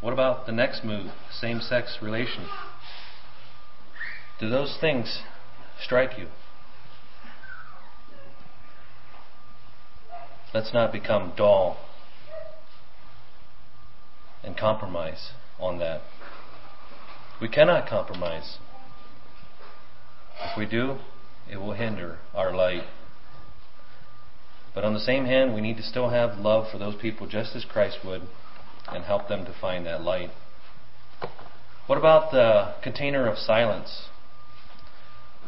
What 0.00 0.12
about 0.12 0.46
the 0.46 0.52
next 0.52 0.84
move, 0.84 1.12
same 1.30 1.60
sex 1.60 1.98
relation? 2.02 2.46
Do 4.38 4.50
those 4.50 4.76
things 4.80 5.22
strike 5.80 6.18
you? 6.18 6.28
Let's 10.52 10.72
not 10.72 10.92
become 10.92 11.32
dull 11.36 11.78
and 14.44 14.56
compromise 14.56 15.30
on 15.58 15.78
that. 15.78 16.02
We 17.40 17.48
cannot 17.48 17.88
compromise. 17.88 18.58
If 20.40 20.56
we 20.56 20.66
do, 20.66 20.98
it 21.50 21.56
will 21.56 21.72
hinder 21.72 22.18
our 22.34 22.54
light. 22.54 22.84
But 24.74 24.84
on 24.84 24.94
the 24.94 25.00
same 25.00 25.24
hand, 25.24 25.54
we 25.54 25.60
need 25.60 25.76
to 25.78 25.82
still 25.82 26.10
have 26.10 26.38
love 26.38 26.70
for 26.70 26.78
those 26.78 26.94
people 26.96 27.26
just 27.26 27.56
as 27.56 27.64
Christ 27.64 27.98
would 28.04 28.22
and 28.92 29.04
help 29.04 29.28
them 29.28 29.44
to 29.44 29.52
find 29.52 29.84
that 29.86 30.02
light. 30.02 30.30
What 31.86 31.98
about 31.98 32.32
the 32.32 32.74
container 32.82 33.26
of 33.26 33.38
silence? 33.38 34.08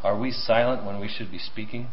Are 0.03 0.19
we 0.19 0.31
silent 0.31 0.85
when 0.85 0.99
we 0.99 1.09
should 1.09 1.31
be 1.31 1.39
speaking? 1.39 1.89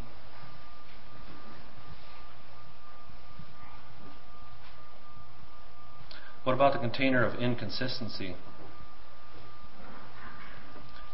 What 6.44 6.54
about 6.54 6.72
the 6.72 6.80
container 6.80 7.26
of 7.26 7.38
inconsistency? 7.42 8.38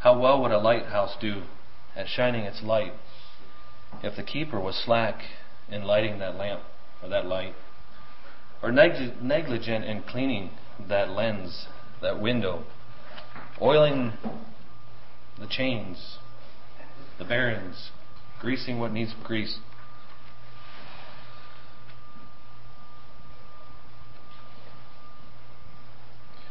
How 0.02 0.20
well 0.20 0.40
would 0.44 0.52
a 0.52 0.60
lighthouse 0.60 1.16
do 1.20 1.44
at 1.96 2.08
shining 2.08 2.44
its 2.44 2.62
light 2.62 2.94
if 4.04 4.16
the 4.16 4.22
keeper 4.22 4.60
was 4.60 4.76
slack 4.76 5.22
in 5.74 5.84
lighting 5.84 6.20
that 6.20 6.36
lamp 6.36 6.62
or 7.02 7.10
that 7.10 7.26
light, 7.26 7.56
or 8.62 8.72
negligent 8.72 9.84
in 9.84 10.04
cleaning 10.04 10.52
that 10.88 11.10
lens, 11.10 11.68
that 12.02 12.22
window, 12.22 12.64
oiling 13.62 14.14
the 15.40 15.48
chains, 15.48 16.18
the 17.18 17.26
bearings, 17.26 17.90
greasing 18.40 18.80
what 18.80 18.92
needs 18.92 19.14
grease. 19.24 19.58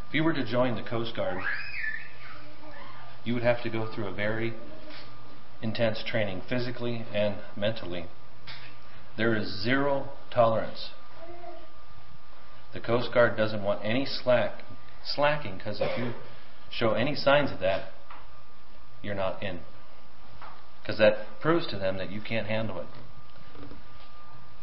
If 0.08 0.16
you 0.16 0.24
were 0.24 0.34
to 0.34 0.44
join 0.44 0.74
the 0.74 0.82
Coast 0.82 1.16
Guard, 1.16 1.40
you 3.24 3.34
would 3.34 3.42
have 3.42 3.62
to 3.62 3.70
go 3.70 3.90
through 3.94 4.08
a 4.08 4.12
very 4.12 4.52
intense 5.62 6.02
training, 6.04 6.42
physically 6.48 7.06
and 7.14 7.36
mentally. 7.56 8.06
There 9.16 9.36
is 9.36 9.62
zero 9.62 10.10
tolerance. 10.32 10.90
The 12.72 12.80
Coast 12.80 13.12
Guard 13.12 13.36
doesn't 13.36 13.62
want 13.62 13.84
any 13.84 14.06
slack, 14.06 14.64
slacking, 15.04 15.58
because 15.58 15.80
if 15.80 15.98
you 15.98 16.12
show 16.70 16.92
any 16.92 17.14
signs 17.14 17.52
of 17.52 17.60
that, 17.60 17.90
you're 19.02 19.14
not 19.14 19.42
in. 19.42 19.60
Because 20.80 20.98
that 20.98 21.26
proves 21.40 21.66
to 21.68 21.78
them 21.78 21.98
that 21.98 22.10
you 22.10 22.20
can't 22.20 22.46
handle 22.46 22.80
it. 22.80 22.86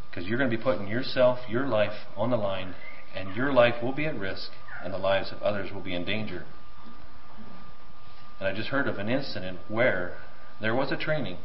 Because 0.09 0.27
you're 0.27 0.39
going 0.39 0.49
to 0.49 0.57
be 0.57 0.61
putting 0.61 0.87
yourself, 0.87 1.39
your 1.47 1.67
life 1.67 2.07
on 2.17 2.31
the 2.31 2.37
line, 2.37 2.73
and 3.15 3.35
your 3.35 3.53
life 3.53 3.75
will 3.83 3.93
be 3.93 4.05
at 4.05 4.17
risk, 4.17 4.49
and 4.83 4.91
the 4.91 4.97
lives 4.97 5.31
of 5.31 5.41
others 5.43 5.71
will 5.71 5.81
be 5.81 5.93
in 5.93 6.03
danger. 6.03 6.45
And 8.39 8.47
I 8.47 8.55
just 8.55 8.69
heard 8.69 8.87
of 8.87 8.97
an 8.97 9.09
incident 9.09 9.59
where 9.67 10.17
there 10.59 10.73
was 10.73 10.91
a 10.91 10.97
training, 10.97 11.37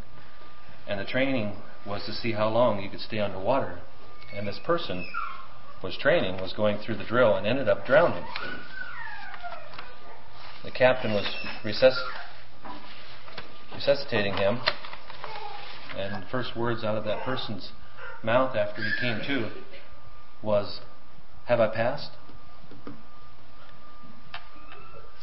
and 0.88 0.99
the 0.99 1.05
training 1.05 1.57
was 1.85 2.05
to 2.07 2.12
see 2.12 2.33
how 2.33 2.49
long 2.49 2.83
you 2.83 2.88
could 2.88 3.01
stay 3.01 3.18
underwater. 3.18 3.81
And 4.33 4.47
this 4.47 4.61
person 4.64 5.05
was 5.83 5.97
training, 5.97 6.40
was 6.40 6.53
going 6.53 6.79
through 6.79 6.97
the 6.97 7.05
drill, 7.05 7.37
and 7.37 7.47
ended 7.47 7.68
up 7.68 7.87
drowning. 7.87 8.25
The 10.64 10.70
captain 10.70 11.12
was 11.12 11.27
resusc- 11.62 12.09
resuscitating 13.75 14.35
him, 14.35 14.61
and 15.97 16.23
the 16.23 16.27
first 16.31 16.57
words 16.57 16.83
out 16.85 16.97
of 16.97 17.05
that 17.05 17.23
person's 17.23 17.73
mouth 18.23 18.57
after 18.57 18.83
he 18.83 18.92
came 18.99 19.20
to 19.27 19.51
was, 20.42 20.81
Have 21.47 21.61
I 21.61 21.68
passed? 21.68 22.12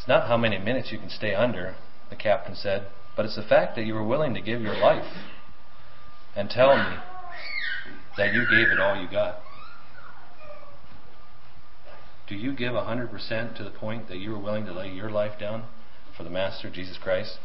It's 0.02 0.08
not 0.08 0.28
how 0.28 0.38
many 0.38 0.60
minutes 0.60 0.91
you 0.91 1.00
can 1.00 1.10
stay 1.10 1.34
under, 1.34 1.76
the 2.10 2.15
captain 2.15 2.56
said, 2.56 2.88
but 3.15 3.26
it's 3.26 3.36
the 3.36 3.43
fact 3.43 3.76
that 3.76 3.86
you 3.86 3.93
were 3.93 4.06
willing 4.06 4.34
to 4.36 4.41
give 4.41 4.62
your 4.62 4.78
life 4.80 5.06
and 6.36 6.50
tell 6.50 6.76
me 6.76 6.98
that 8.17 8.34
you 8.34 8.46
gave 8.50 8.67
it 8.67 8.80
all 8.80 8.96
you 8.96 9.10
got. 9.10 9.41
Do 12.28 12.36
you 12.36 12.54
give 12.54 12.74
100% 12.74 13.58
to 13.58 13.63
the 13.63 13.70
point 13.70 14.08
that 14.08 14.17
you 14.17 14.32
were 14.32 14.39
willing 14.39 14.65
to 14.65 14.74
lay 14.74 14.89
your 14.89 15.10
life 15.10 15.38
down 15.39 15.65
for 16.15 16.24
the 16.24 16.30
Master 16.30 16.70
Jesus 16.70 16.98
Christ? 16.98 17.38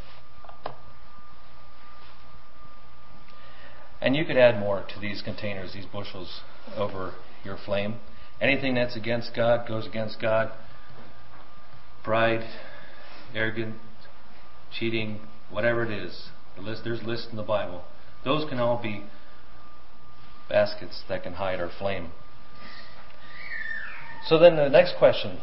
And 4.00 4.14
you 4.14 4.24
could 4.24 4.36
add 4.36 4.60
more 4.60 4.84
to 4.94 5.00
these 5.00 5.22
containers, 5.22 5.72
these 5.72 5.86
bushels 5.86 6.40
over 6.76 7.14
your 7.44 7.56
flame. 7.56 7.96
Anything 8.40 8.74
that's 8.74 8.94
against 8.96 9.34
God 9.34 9.66
goes 9.66 9.86
against 9.86 10.20
God. 10.20 10.52
Pride, 12.04 12.46
arrogant, 13.34 13.74
cheating, 14.70 15.20
whatever 15.50 15.84
it 15.84 15.90
is. 15.90 16.28
The 16.54 16.62
list, 16.62 16.82
there's 16.84 17.02
lists 17.02 17.28
in 17.30 17.36
the 17.36 17.42
Bible. 17.42 17.82
Those 18.26 18.44
can 18.48 18.58
all 18.58 18.82
be 18.82 19.04
baskets 20.48 21.04
that 21.08 21.22
can 21.22 21.34
hide 21.34 21.60
our 21.60 21.70
flame. 21.70 22.10
So 24.26 24.36
then 24.36 24.56
the 24.56 24.68
next 24.68 24.96
question 24.98 25.38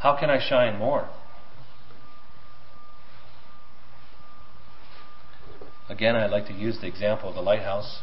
how 0.00 0.16
can 0.18 0.30
I 0.30 0.40
shine 0.40 0.76
more? 0.78 1.08
Again, 5.88 6.16
I'd 6.16 6.30
like 6.30 6.48
to 6.48 6.52
use 6.52 6.80
the 6.80 6.88
example 6.88 7.28
of 7.28 7.36
the 7.36 7.40
lighthouse. 7.40 8.02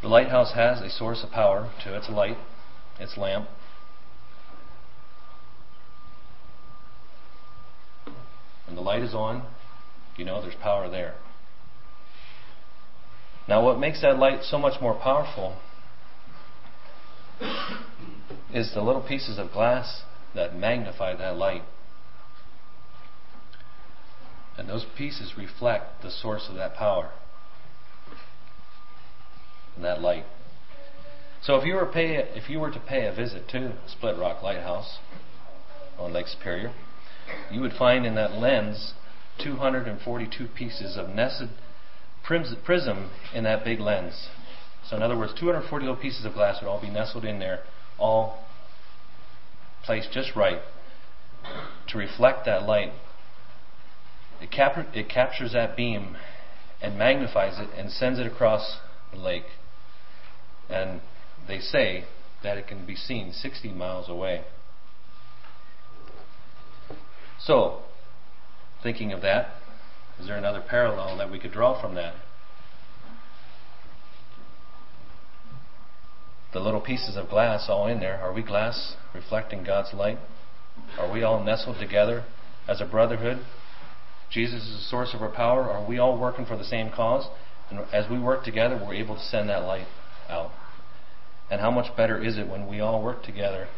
The 0.00 0.08
lighthouse 0.08 0.54
has 0.54 0.80
a 0.80 0.88
source 0.88 1.22
of 1.22 1.32
power 1.32 1.70
to 1.84 1.94
its 1.94 2.08
light, 2.08 2.38
its 2.98 3.18
lamp. 3.18 3.48
When 8.66 8.74
the 8.74 8.82
light 8.82 9.02
is 9.02 9.14
on, 9.14 9.42
you 10.16 10.24
know 10.24 10.40
there's 10.40 10.54
power 10.54 10.88
there. 10.88 11.14
Now, 13.46 13.62
what 13.62 13.78
makes 13.78 14.00
that 14.02 14.18
light 14.18 14.42
so 14.42 14.58
much 14.58 14.80
more 14.80 14.94
powerful 14.94 15.56
is 18.52 18.72
the 18.72 18.80
little 18.80 19.02
pieces 19.02 19.38
of 19.38 19.52
glass 19.52 20.02
that 20.34 20.56
magnify 20.56 21.14
that 21.16 21.36
light. 21.36 21.62
And 24.56 24.68
those 24.68 24.86
pieces 24.96 25.34
reflect 25.36 26.02
the 26.02 26.10
source 26.10 26.46
of 26.48 26.54
that 26.56 26.74
power 26.74 27.10
and 29.74 29.84
that 29.84 30.00
light. 30.00 30.24
So 31.42 31.56
if 31.56 31.66
you 31.66 31.74
were 31.74 31.86
pay 31.86 32.14
if 32.14 32.48
you 32.48 32.60
were 32.60 32.70
to 32.70 32.80
pay 32.80 33.06
a 33.06 33.14
visit 33.14 33.48
to 33.50 33.74
Split 33.86 34.16
Rock 34.16 34.42
Lighthouse 34.42 34.98
on 35.98 36.12
Lake 36.12 36.28
Superior, 36.28 36.72
you 37.50 37.60
would 37.60 37.72
find 37.72 38.06
in 38.06 38.14
that 38.14 38.32
lens 38.32 38.94
242 39.42 40.48
pieces 40.56 40.96
of 40.96 41.08
nested 41.08 41.50
prism 42.22 43.10
in 43.34 43.44
that 43.44 43.64
big 43.64 43.80
lens. 43.80 44.28
So 44.88 44.96
in 44.96 45.02
other 45.02 45.16
words, 45.16 45.34
240 45.38 45.86
little 45.86 46.00
pieces 46.00 46.24
of 46.24 46.34
glass 46.34 46.60
would 46.60 46.68
all 46.68 46.80
be 46.80 46.90
nestled 46.90 47.24
in 47.24 47.38
there, 47.38 47.64
all 47.98 48.44
placed 49.84 50.12
just 50.12 50.34
right 50.34 50.60
to 51.88 51.98
reflect 51.98 52.46
that 52.46 52.62
light 52.62 52.92
it, 54.40 54.50
cap- 54.50 54.94
it 54.94 55.08
captures 55.08 55.52
that 55.52 55.76
beam 55.76 56.16
and 56.82 56.98
magnifies 56.98 57.58
it 57.58 57.70
and 57.76 57.90
sends 57.90 58.18
it 58.18 58.26
across 58.26 58.78
the 59.12 59.18
lake. 59.18 59.46
And 60.68 61.00
they 61.48 61.60
say 61.60 62.04
that 62.42 62.58
it 62.58 62.66
can 62.66 62.84
be 62.84 62.94
seen 62.94 63.32
60 63.32 63.72
miles 63.72 64.08
away. 64.08 64.44
So, 67.40 67.82
thinking 68.84 69.12
of 69.12 69.20
that, 69.22 69.48
is 70.20 70.28
there 70.28 70.36
another 70.36 70.62
parallel 70.66 71.18
that 71.18 71.28
we 71.28 71.40
could 71.40 71.50
draw 71.50 71.80
from 71.80 71.96
that? 71.96 72.14
The 76.52 76.60
little 76.60 76.80
pieces 76.80 77.16
of 77.16 77.28
glass 77.28 77.66
all 77.68 77.88
in 77.88 77.98
there, 77.98 78.20
are 78.20 78.32
we 78.32 78.42
glass 78.42 78.94
reflecting 79.12 79.64
God's 79.64 79.92
light? 79.92 80.18
Are 80.96 81.12
we 81.12 81.24
all 81.24 81.42
nestled 81.42 81.80
together 81.80 82.24
as 82.68 82.80
a 82.80 82.86
brotherhood 82.86 83.44
Jesus 84.34 84.64
is 84.64 84.74
the 84.74 84.90
source 84.90 85.14
of 85.14 85.22
our 85.22 85.30
power? 85.30 85.70
Are 85.70 85.86
we 85.86 85.98
all 85.98 86.18
working 86.18 86.44
for 86.44 86.56
the 86.56 86.64
same 86.64 86.90
cause? 86.90 87.28
And 87.70 87.80
as 87.92 88.10
we 88.10 88.18
work 88.18 88.44
together, 88.44 88.76
we're 88.84 88.94
able 88.94 89.14
to 89.14 89.22
send 89.22 89.48
that 89.48 89.62
light 89.62 89.86
out. 90.28 90.50
And 91.50 91.60
how 91.60 91.70
much 91.70 91.96
better 91.96 92.20
is 92.20 92.36
it 92.36 92.48
when 92.48 92.66
we 92.66 92.80
all 92.80 93.00
work 93.00 93.22
together, 93.22 93.68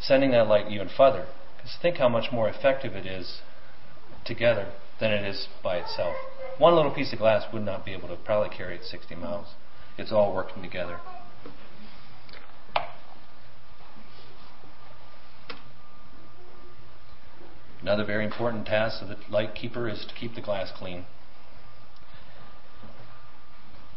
sending 0.00 0.30
that 0.30 0.46
light 0.46 0.70
even 0.70 0.88
further? 0.88 1.26
Because 1.56 1.76
think 1.82 1.96
how 1.96 2.08
much 2.08 2.30
more 2.30 2.48
effective 2.48 2.94
it 2.94 3.04
is 3.04 3.40
together 4.24 4.72
than 5.00 5.12
it 5.12 5.24
is 5.24 5.48
by 5.62 5.76
itself. 5.76 6.14
One 6.58 6.74
little 6.74 6.94
piece 6.94 7.12
of 7.12 7.18
glass 7.18 7.44
would 7.52 7.64
not 7.64 7.84
be 7.84 7.92
able 7.92 8.08
to 8.08 8.16
probably 8.16 8.54
carry 8.56 8.76
it 8.76 8.84
60 8.84 9.14
miles. 9.16 9.48
It's 9.98 10.12
all 10.12 10.34
working 10.34 10.62
together. 10.62 10.98
Another 17.82 18.04
very 18.04 18.24
important 18.24 18.66
task 18.66 19.02
of 19.02 19.08
the 19.08 19.16
light 19.28 19.54
keeper 19.54 19.90
is 19.90 20.06
to 20.08 20.14
keep 20.14 20.34
the 20.34 20.40
glass 20.40 20.72
clean. 20.74 21.04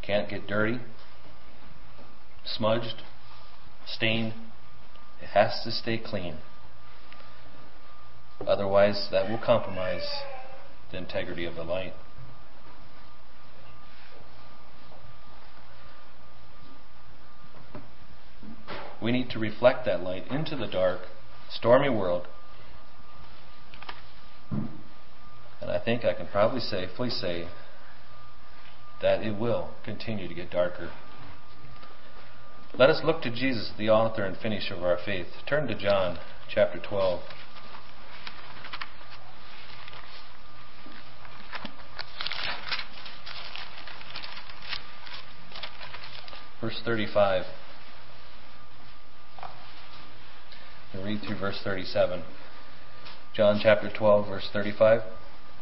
Can't 0.01 0.29
get 0.29 0.45
dirty, 0.45 0.79
smudged, 2.43 3.01
stained. 3.85 4.33
It 5.21 5.27
has 5.27 5.61
to 5.63 5.71
stay 5.71 5.97
clean. 5.97 6.37
Otherwise, 8.45 9.07
that 9.11 9.29
will 9.29 9.39
compromise 9.43 10.05
the 10.91 10.97
integrity 10.97 11.45
of 11.45 11.55
the 11.55 11.63
light. 11.63 11.93
We 19.01 19.11
need 19.11 19.29
to 19.31 19.39
reflect 19.39 19.85
that 19.85 20.01
light 20.01 20.27
into 20.29 20.55
the 20.55 20.67
dark, 20.67 21.01
stormy 21.49 21.89
world. 21.89 22.27
And 24.49 25.71
I 25.71 25.79
think 25.83 26.03
I 26.03 26.13
can 26.13 26.27
probably 26.27 26.59
safely 26.59 27.09
say 27.09 27.47
that 29.01 29.21
it 29.21 29.37
will 29.37 29.69
continue 29.83 30.27
to 30.27 30.33
get 30.33 30.49
darker. 30.49 30.89
Let 32.77 32.89
us 32.89 33.01
look 33.03 33.21
to 33.23 33.31
Jesus, 33.31 33.71
the 33.77 33.89
author 33.89 34.23
and 34.23 34.37
finisher 34.37 34.75
of 34.75 34.83
our 34.83 34.97
faith. 35.03 35.27
Turn 35.47 35.67
to 35.67 35.75
John 35.75 36.17
chapter 36.53 36.79
12. 36.79 37.21
Verse 46.61 46.81
35. 46.83 47.43
We'll 50.93 51.05
read 51.05 51.21
through 51.25 51.39
verse 51.39 51.59
37. 51.63 52.23
John 53.35 53.59
chapter 53.61 53.91
12, 53.95 54.27
verse 54.27 54.49
35. 54.51 55.01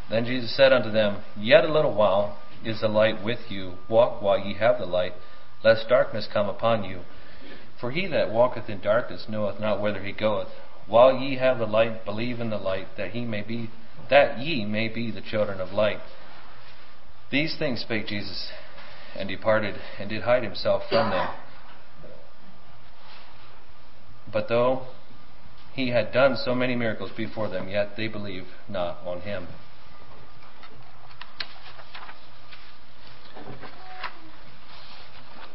Then 0.10 0.26
Jesus 0.26 0.56
said 0.56 0.72
unto 0.72 0.92
them, 0.92 1.24
Yet 1.38 1.66
a 1.66 1.74
little 1.74 1.94
while 1.94 2.38
is 2.64 2.82
the 2.82 2.88
light 2.88 3.24
with 3.24 3.40
you. 3.50 3.74
Walk 3.90 4.22
while 4.22 4.40
ye 4.40 4.56
have 4.56 4.78
the 4.80 4.86
light, 4.86 5.14
lest 5.64 5.90
darkness 5.90 6.28
come 6.32 6.48
upon 6.48 6.84
you. 6.84 7.02
For 7.80 7.92
he 7.92 8.08
that 8.08 8.32
walketh 8.32 8.70
in 8.70 8.82
darkness 8.82 9.26
knoweth 9.28 9.60
not 9.60 9.82
whither 9.82 10.04
he 10.04 10.14
goeth. 10.14 10.48
While 10.88 11.20
ye 11.20 11.38
have 11.38 11.58
the 11.58 11.66
light, 11.66 12.06
believe 12.06 12.40
in 12.40 12.50
the 12.50 12.58
light, 12.58 12.88
that 12.98 13.12
he 13.12 13.26
may 13.26 13.42
be 13.42 13.70
that 14.10 14.40
ye 14.40 14.66
may 14.66 14.88
be 14.88 15.10
the 15.12 15.22
children 15.22 15.60
of 15.60 15.72
light. 15.72 16.00
These 17.32 17.58
things 17.58 17.82
spake 17.82 18.08
Jesus, 18.08 18.52
and 19.18 19.30
departed, 19.30 19.76
and 20.00 20.10
did 20.10 20.24
hide 20.24 20.44
himself 20.44 20.84
from 20.90 21.10
them. 21.10 21.28
But 24.32 24.50
though 24.50 24.88
he 25.74 25.90
had 25.90 26.12
done 26.12 26.36
so 26.36 26.56
many 26.56 26.76
miracles 26.76 27.12
before 27.16 27.50
them, 27.50 27.70
yet 27.70 27.96
they 27.96 28.08
believed 28.08 28.48
not 28.68 28.98
on 29.06 29.22
him. 29.22 29.48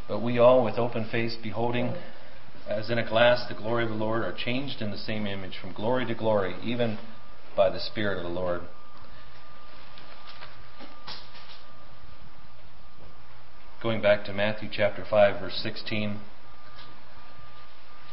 But 0.08 0.20
we 0.22 0.38
all, 0.38 0.64
with 0.64 0.78
open 0.78 1.08
face, 1.10 1.36
beholding 1.40 1.94
as 2.68 2.90
in 2.90 2.98
a 2.98 3.08
glass 3.08 3.46
the 3.48 3.54
glory 3.54 3.84
of 3.84 3.90
the 3.90 3.96
Lord, 3.96 4.22
are 4.22 4.32
changed 4.32 4.80
in 4.80 4.90
the 4.90 4.98
same 4.98 5.26
image 5.26 5.58
from 5.60 5.72
glory 5.72 6.06
to 6.06 6.14
glory, 6.14 6.54
even 6.62 6.98
by 7.56 7.68
the 7.68 7.80
Spirit 7.80 8.18
of 8.18 8.24
the 8.24 8.28
Lord. 8.28 8.62
Going 13.82 14.02
back 14.02 14.26
to 14.26 14.34
Matthew 14.34 14.68
chapter 14.70 15.06
5, 15.08 15.40
verse 15.40 15.58
16. 15.62 16.20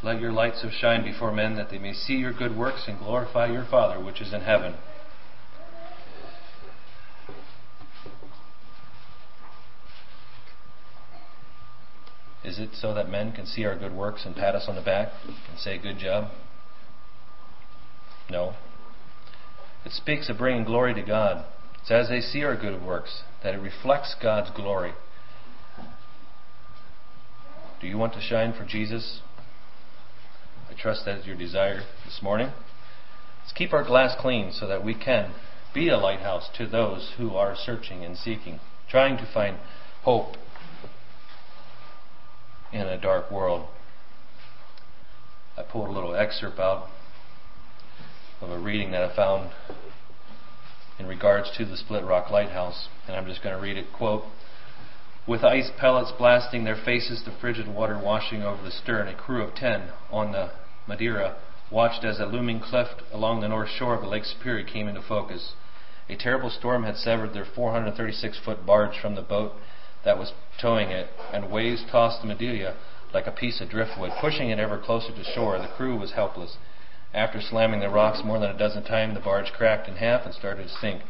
Let 0.01 0.21
your 0.21 0.32
light 0.32 0.53
so 0.56 0.69
shine 0.69 1.03
before 1.03 1.34
men 1.34 1.58
that 1.58 1.69
they 1.69 1.77
may 1.77 1.91
see 1.91 2.13
your 2.13 2.32
good 2.32 2.56
works 2.56 2.86
and 2.88 2.97
glorify 2.97 3.47
your 3.47 3.67
Father 3.69 4.01
which 4.01 4.21
is 4.21 4.34
in 4.34 4.41
heaven. 4.41 4.75
Is 12.45 12.60
it 12.60 12.69
so 12.71 12.93
that 12.93 13.10
men 13.10 13.34
can 13.34 13.45
see 13.45 13.65
our 13.65 13.77
good 13.77 13.93
works 13.93 14.23
and 14.25 14.38
pat 14.38 14.56
us 14.56 14.67
on 14.69 14.75
the 14.75 14.82
back 14.82 15.10
and 15.25 15.60
say, 15.60 15.77
Good 15.77 15.97
job? 15.97 16.32
No. 18.30 18.53
It 19.84 19.91
speaks 19.91 20.30
of 20.30 20.38
bringing 20.38 20.63
glory 20.63 20.93
to 20.93 21.01
God. 21.01 21.43
It's 21.82 21.91
as 21.91 22.08
they 22.08 22.21
see 22.21 22.43
our 22.43 22.56
good 22.56 22.82
works 22.82 23.23
that 23.43 23.53
it 23.53 23.58
reflects 23.58 24.15
God's 24.21 24.49
glory. 24.56 24.93
Do 27.80 27.86
you 27.86 27.98
want 28.00 28.13
to 28.13 28.22
shine 28.22 28.54
for 28.54 28.66
Jesus? 28.66 29.22
I 30.70 30.74
trust 30.74 31.06
that 31.06 31.20
is 31.20 31.28
your 31.28 31.38
desire 31.38 31.82
this 32.06 32.20
morning. 32.24 32.52
Let's 33.44 33.54
keep 33.54 33.72
our 33.72 33.84
glass 33.84 34.16
clean 34.20 34.52
so 34.52 34.68
that 34.68 34.84
we 34.84 34.96
can 34.96 35.36
be 35.76 35.90
a 35.90 35.98
lighthouse 35.98 36.50
to 36.58 36.66
those 36.66 37.13
who 37.18 37.36
are 37.36 37.56
searching 37.56 38.04
and 38.04 38.18
seeking, 38.18 38.60
trying 38.90 39.18
to 39.18 39.30
find 39.32 39.58
hope 40.02 40.38
in 42.74 42.82
a 42.82 43.00
dark 43.00 43.30
world. 43.30 43.68
I 45.56 45.62
pulled 45.62 45.90
a 45.90 45.92
little 45.92 46.16
excerpt 46.16 46.58
out 46.58 46.88
of 48.42 48.50
a 48.50 48.58
reading 48.58 48.90
that 48.92 49.04
I 49.04 49.16
found 49.16 49.52
in 50.98 51.06
regards 51.06 51.52
to 51.58 51.66
the 51.66 51.78
Split 51.78 52.04
Rock 52.04 52.32
Lighthouse, 52.32 52.88
and 53.08 53.16
I'm 53.16 53.28
just 53.28 53.44
going 53.44 53.56
to 53.56 53.62
read 53.62 53.78
it. 53.78 53.86
Quote, 53.96 54.24
with 55.28 55.44
ice 55.44 55.70
pellets 55.78 56.13
blasting 56.18 56.63
their 56.63 56.82
faces, 56.86 57.24
the 57.26 57.32
frigid 57.42 57.68
water 57.68 58.00
washing 58.02 58.42
over 58.42 58.63
the 58.63 58.72
stern, 58.72 59.10
a 59.10 59.13
crew 59.13 59.44
of 59.44 59.54
ten 59.54 59.90
on 60.10 60.32
the 60.32 60.50
Madeira 60.88 61.36
watched 61.70 62.06
as 62.06 62.18
a 62.20 62.26
looming 62.26 62.62
cleft 62.62 63.04
along 63.12 63.42
the 63.42 63.48
north 63.48 63.70
shore 63.70 63.96
of 63.96 64.04
Lake 64.04 64.24
Superior 64.24 64.66
came 64.66 64.88
into 64.88 65.02
focus. 65.02 65.52
A 66.10 66.16
terrible 66.16 66.50
storm 66.50 66.84
had 66.84 66.96
severed 66.96 67.34
their 67.34 67.44
436 67.44 68.40
foot 68.46 68.66
barge 68.66 68.98
from 69.02 69.16
the 69.16 69.22
boat 69.22 69.52
that 70.06 70.18
was 70.18 70.32
towing 70.62 70.90
it, 70.90 71.10
and 71.34 71.52
waves 71.52 71.84
tossed 71.92 72.22
the 72.22 72.28
Madeira 72.28 72.76
like 73.13 73.28
a 73.28 73.32
piece 73.32 73.60
of 73.60 73.70
driftwood, 73.70 74.12
pushing 74.22 74.50
it 74.50 74.60
ever 74.60 74.78
closer 74.78 75.13
to 75.13 75.24
shore. 75.24 75.58
The 75.60 75.68
crew 75.76 75.98
was 75.98 76.13
helpless. 76.13 76.58
After 77.13 77.42
slamming 77.42 77.82
the 77.82 77.90
rocks 77.90 78.22
more 78.24 78.40
than 78.40 78.52
a 78.52 78.58
dozen 78.58 78.84
times, 78.84 79.13
the 79.16 79.20
barge 79.20 79.52
cracked 79.52 79.90
in 79.90 79.98
half 79.98 80.26
and 80.26 80.34
started 80.34 80.63
to 80.63 80.70
sink. 80.70 81.02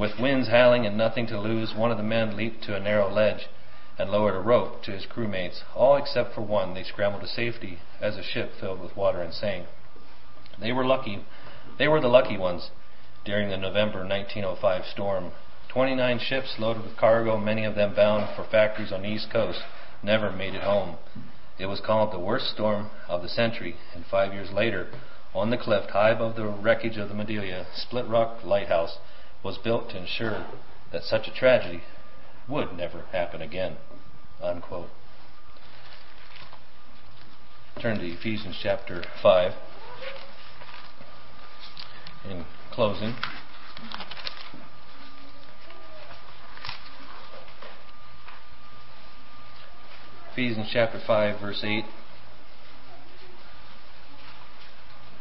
With 0.00 0.18
winds 0.18 0.48
howling 0.48 0.86
and 0.86 0.96
nothing 0.96 1.26
to 1.26 1.38
lose, 1.38 1.74
one 1.74 1.90
of 1.90 1.98
the 1.98 2.02
men 2.02 2.34
leaped 2.34 2.64
to 2.64 2.74
a 2.74 2.80
narrow 2.80 3.10
ledge 3.10 3.50
and 3.98 4.10
lowered 4.10 4.34
a 4.34 4.40
rope 4.40 4.82
to 4.84 4.92
his 4.92 5.04
crewmates. 5.04 5.62
All 5.74 5.94
except 5.94 6.32
for 6.32 6.40
one, 6.40 6.72
they 6.72 6.84
scrambled 6.84 7.20
to 7.20 7.28
safety 7.28 7.80
as 8.00 8.16
the 8.16 8.22
ship 8.22 8.54
filled 8.58 8.80
with 8.80 8.96
water 8.96 9.20
and 9.20 9.34
sank. 9.34 9.66
They 10.58 10.72
were 10.72 10.86
lucky. 10.86 11.26
They 11.76 11.86
were 11.86 12.00
the 12.00 12.08
lucky 12.08 12.38
ones 12.38 12.70
during 13.26 13.50
the 13.50 13.58
November 13.58 13.98
1905 13.98 14.86
storm. 14.86 15.32
29 15.68 16.18
ships 16.18 16.58
loaded 16.58 16.82
with 16.82 16.96
cargo, 16.96 17.36
many 17.36 17.66
of 17.66 17.74
them 17.74 17.94
bound 17.94 18.34
for 18.34 18.44
factories 18.44 18.92
on 18.92 19.02
the 19.02 19.10
East 19.10 19.30
Coast, 19.30 19.60
never 20.02 20.32
made 20.32 20.54
it 20.54 20.62
home. 20.62 20.96
It 21.58 21.66
was 21.66 21.82
called 21.82 22.10
the 22.10 22.18
worst 22.18 22.46
storm 22.46 22.88
of 23.06 23.20
the 23.20 23.28
century, 23.28 23.76
and 23.94 24.06
five 24.06 24.32
years 24.32 24.50
later, 24.50 24.86
on 25.34 25.50
the 25.50 25.58
cliff 25.58 25.90
high 25.90 26.08
above 26.08 26.36
the 26.36 26.46
wreckage 26.46 26.96
of 26.96 27.10
the 27.10 27.14
Madeira, 27.14 27.66
Split 27.74 28.06
Rock 28.06 28.42
Lighthouse 28.42 28.96
was 29.42 29.58
built 29.58 29.90
to 29.90 29.98
ensure 29.98 30.46
that 30.92 31.02
such 31.02 31.26
a 31.26 31.34
tragedy 31.34 31.82
would 32.48 32.76
never 32.76 33.04
happen 33.12 33.40
again. 33.40 33.76
Unquote. 34.42 34.88
Turn 37.80 37.98
to 37.98 38.06
Ephesians 38.06 38.58
chapter 38.62 39.04
5. 39.22 39.52
In 42.28 42.44
closing, 42.70 43.14
Ephesians 50.32 50.68
chapter 50.72 51.00
5, 51.06 51.40
verse 51.40 51.60
8. 51.64 51.84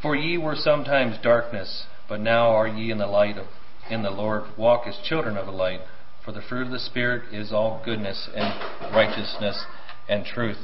For 0.01 0.15
ye 0.15 0.37
were 0.37 0.55
sometimes 0.55 1.17
darkness, 1.21 1.85
but 2.07 2.19
now 2.19 2.49
are 2.49 2.67
ye 2.67 2.91
in 2.91 2.97
the 2.97 3.07
light 3.07 3.37
of 3.37 3.47
in 3.89 4.03
the 4.03 4.09
Lord. 4.09 4.43
Walk 4.57 4.87
as 4.87 4.97
children 4.97 5.37
of 5.37 5.45
the 5.45 5.51
light. 5.51 5.81
For 6.23 6.31
the 6.31 6.41
fruit 6.41 6.67
of 6.67 6.71
the 6.71 6.79
Spirit 6.79 7.33
is 7.33 7.51
all 7.51 7.81
goodness 7.83 8.29
and 8.35 8.93
righteousness 8.93 9.65
and 10.07 10.25
truth, 10.25 10.57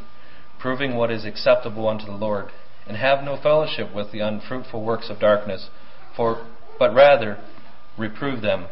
proving 0.60 0.96
what 0.96 1.12
is 1.12 1.26
acceptable 1.26 1.88
unto 1.88 2.06
the 2.06 2.12
Lord. 2.12 2.50
And 2.88 2.98
have 2.98 3.24
no 3.24 3.38
fellowship 3.42 3.94
with 3.96 4.12
the 4.12 4.20
unfruitful 4.20 4.84
works 4.84 5.10
of 5.10 5.20
darkness, 5.20 5.70
for 6.16 6.46
but 6.78 6.94
rather 6.94 7.40
reprove 7.98 8.42
them. 8.42 8.68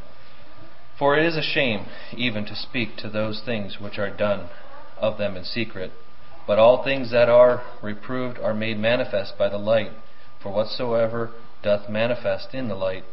For 0.99 1.17
it 1.17 1.25
is 1.25 1.35
a 1.35 1.41
shame 1.41 1.87
even 2.15 2.45
to 2.45 2.55
speak 2.55 2.97
to 2.97 3.09
those 3.09 3.41
things 3.43 3.77
which 3.79 3.97
are 3.97 4.15
done 4.15 4.49
of 4.97 5.17
them 5.17 5.35
in 5.35 5.43
secret. 5.43 5.91
But 6.45 6.59
all 6.59 6.83
things 6.83 7.11
that 7.11 7.29
are 7.29 7.63
reproved 7.81 8.37
are 8.37 8.53
made 8.53 8.77
manifest 8.77 9.37
by 9.37 9.49
the 9.49 9.57
light, 9.57 9.91
for 10.41 10.51
whatsoever 10.51 11.31
doth 11.63 11.89
manifest 11.89 12.53
in 12.53 12.67
the 12.67 12.75
light. 12.75 13.05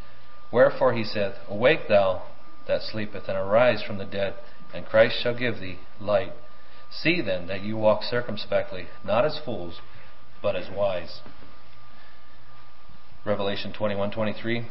Wherefore 0.52 0.92
he 0.92 1.04
saith, 1.04 1.34
Awake 1.48 1.88
thou 1.88 2.22
that 2.66 2.82
sleepeth, 2.82 3.28
and 3.28 3.36
arise 3.36 3.82
from 3.82 3.98
the 3.98 4.04
dead, 4.04 4.34
and 4.74 4.86
Christ 4.86 5.16
shall 5.22 5.36
give 5.36 5.60
thee 5.60 5.78
light. 6.00 6.32
See 6.90 7.20
then 7.20 7.46
that 7.46 7.62
you 7.62 7.76
walk 7.76 8.02
circumspectly, 8.02 8.86
not 9.04 9.24
as 9.24 9.38
fools, 9.44 9.80
but 10.42 10.56
as 10.56 10.68
wise. 10.70 11.20
Revelation 13.24 13.72
21:23 13.72 14.66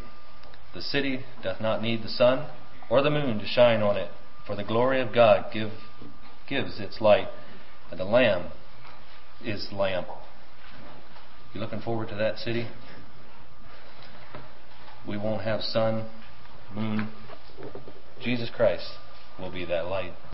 The 0.73 0.81
city 0.81 1.25
doth 1.43 1.61
not 1.61 1.81
need 1.81 2.03
the 2.03 2.09
sun 2.09 2.47
or 2.89 3.01
the 3.01 3.09
moon 3.09 3.39
to 3.39 3.45
shine 3.45 3.81
on 3.81 3.95
it, 3.95 4.11
for 4.45 4.55
the 4.55 4.63
glory 4.63 4.99
of 4.99 5.13
God 5.13 5.45
give, 5.53 5.71
gives 6.47 6.79
its 6.79 6.99
light, 6.99 7.27
and 7.91 7.99
the 7.99 8.05
Lamb 8.05 8.51
is 9.43 9.69
the 9.69 9.75
lamp. 9.75 10.07
You 11.53 11.61
looking 11.61 11.81
forward 11.81 12.09
to 12.09 12.15
that 12.15 12.37
city? 12.37 12.67
we 15.09 15.17
won't 15.17 15.41
have 15.41 15.61
sun, 15.61 16.07
moon. 16.75 17.09
Jesus 18.21 18.51
Christ 18.55 18.87
will 19.39 19.51
be 19.51 19.65
that 19.65 19.87
light. 19.87 20.13